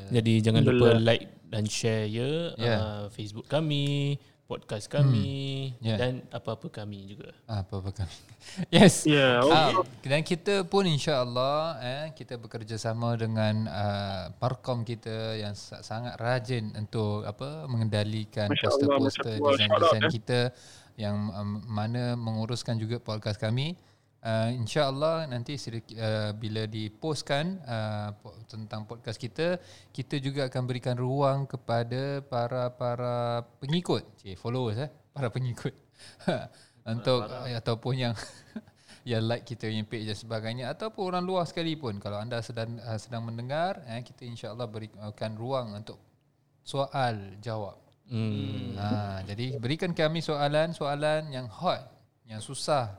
[0.09, 2.75] Jadi jangan lupa like dan share ya Ya.
[2.77, 5.93] uh, Facebook kami, podcast kami Ya.
[5.95, 7.29] dan apa-apa kami juga.
[7.45, 8.15] Apa-apa kami.
[8.73, 9.05] Yes.
[9.05, 9.45] Ya.
[9.45, 9.69] Ah,
[10.01, 16.73] dan kita pun insya-Allah eh kita bekerjasama dengan uh, parkom kita yang sa- sangat rajin
[16.73, 20.11] untuk apa mengendalikan Masya poster-poster desain-desain Shout out, eh.
[20.11, 20.39] kita
[20.97, 23.77] yang um, mana menguruskan juga podcast kami.
[24.19, 29.55] Uh, InsyaAllah nanti uh, bila dipostkan uh, po- tentang podcast kita,
[29.95, 35.71] kita juga akan berikan ruang kepada para-para pengikut, cik, followers eh, para pengikut.
[36.83, 38.15] Untuk uh, ataupun yang
[39.09, 42.99] yang like kita punya page dan sebagainya ataupun orang luar sekalipun kalau anda sedang uh,
[42.99, 45.95] sedang mendengar eh, kita insya-Allah berikan ruang untuk
[46.59, 47.79] soal jawab.
[48.09, 48.73] Hmm.
[48.73, 51.85] Ha, jadi berikan kami soalan-soalan yang hot,
[52.25, 52.97] yang susah.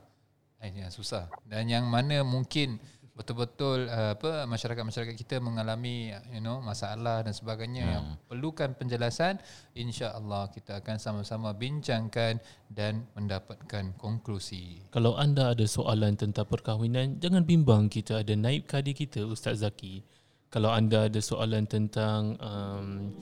[0.61, 2.77] Eh, yang susah dan yang mana mungkin
[3.17, 7.93] betul-betul uh, apa masyarakat-masyarakat kita mengalami you know masalah dan sebagainya hmm.
[7.97, 9.41] yang perlukan penjelasan
[9.73, 12.37] insya-Allah kita akan sama-sama bincangkan
[12.69, 14.85] dan mendapatkan konklusi.
[14.93, 20.05] Kalau anda ada soalan tentang perkahwinan, jangan bimbang kita ada naib kadi kita Ustaz Zaki.
[20.53, 23.17] Kalau anda ada soalan tentang um,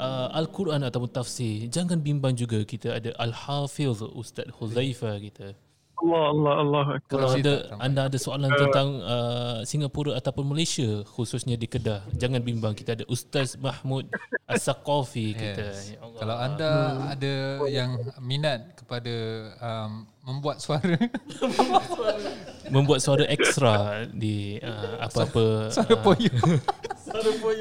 [0.00, 5.52] uh, Al-Quran ataupun tafsir, jangan bimbang juga kita ada Al-Hafiz Ustaz Huzaifah kita.
[6.00, 6.84] Allah Allah Allah.
[7.04, 7.84] Kalau Kursi anda tak ramai.
[7.84, 13.04] anda ada soalan tentang uh, Singapura ataupun Malaysia khususnya di Kedah, jangan bimbang kita ada
[13.06, 14.08] Ustaz Mahmud
[14.48, 15.76] As-Saqafi kita.
[15.76, 15.94] Yes.
[15.94, 16.18] Ya Allah.
[16.20, 16.70] Kalau anda
[17.12, 17.34] ada
[17.68, 19.14] yang minat kepada
[19.60, 20.96] um, membuat suara
[22.74, 26.32] membuat suara ekstra di uh, apa-apa suara uh, poyo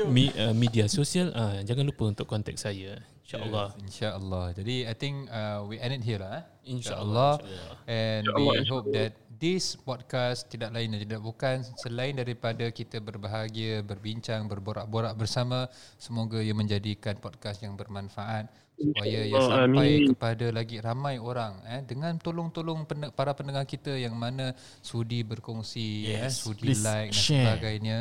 [0.09, 4.45] mi, uh, media sosial uh, jangan lupa untuk kontak saya insyaallah InsyaAllah.
[4.57, 6.41] Jadi I think uh, we end it here lah.
[6.41, 6.73] Eh?
[6.73, 7.85] InsyaAllah, InsyaAllah.
[7.85, 13.85] And we hope that this podcast tidak lain dan tidak bukan selain daripada kita berbahagia,
[13.85, 15.69] berbincang, berborak-borak bersama.
[16.01, 20.15] Semoga ia menjadikan podcast yang bermanfaat supaya ia sampai Amin.
[20.15, 26.07] kepada lagi ramai orang eh dengan tolong-tolong pen- para pendengar kita yang mana sudi berkongsi
[26.07, 27.43] eh, Yes, sudi please like dan share.
[27.59, 27.97] sebagainya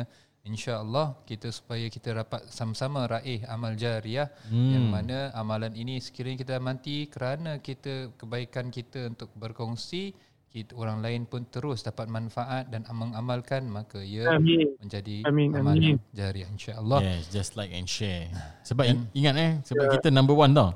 [0.47, 4.71] InsyaAllah kita supaya kita dapat sama-sama raih amal jariah hmm.
[4.71, 10.15] yang mana amalan ini sekiranya kita mati kerana kita kebaikan kita untuk berkongsi
[10.49, 14.73] kita orang lain pun terus dapat manfaat dan mengamalkan maka ia Amin.
[14.81, 15.97] menjadi Amin, amalan amin.
[16.09, 16.99] jariah insya-Allah.
[17.05, 18.33] Yes, just like and share.
[18.65, 20.73] Sebab in, ingat eh, sebab kita number one tau.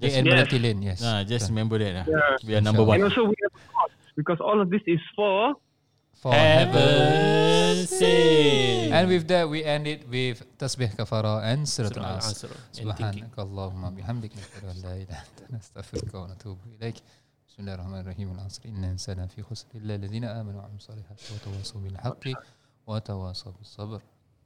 [0.00, 0.32] JN Yes.
[0.32, 1.00] Melati Lane, yes.
[1.02, 2.06] Ah, just remember that lah.
[2.06, 2.46] Yeah.
[2.46, 3.00] We are number And one.
[3.10, 5.58] also we have a cause because all of this is for
[6.20, 6.76] For heaven.
[6.76, 8.92] heaven sake.
[8.92, 12.60] And with that we end it with tasbih kafara and and thinking.
[12.72, 16.94] سبحانك اللهم بحمدك نشهد ان لا اله الا انت نستغفرك ونتوب اليك
[17.48, 21.80] بسم الله الرحمن الرحيم العصر ان الانسان في خسر الا الذين امنوا وعملوا الصالحات وتواصوا
[21.80, 22.24] بالحق
[22.86, 24.00] وتواصوا بالصبر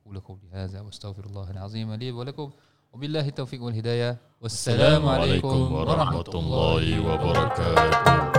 [0.06, 2.50] قولوا قولي هذا واستغفر الله العظيم لي ولكم
[2.92, 8.33] وبالله التوفيق والهدايه والسلام عليكم ورحمه الله wabarakatuh.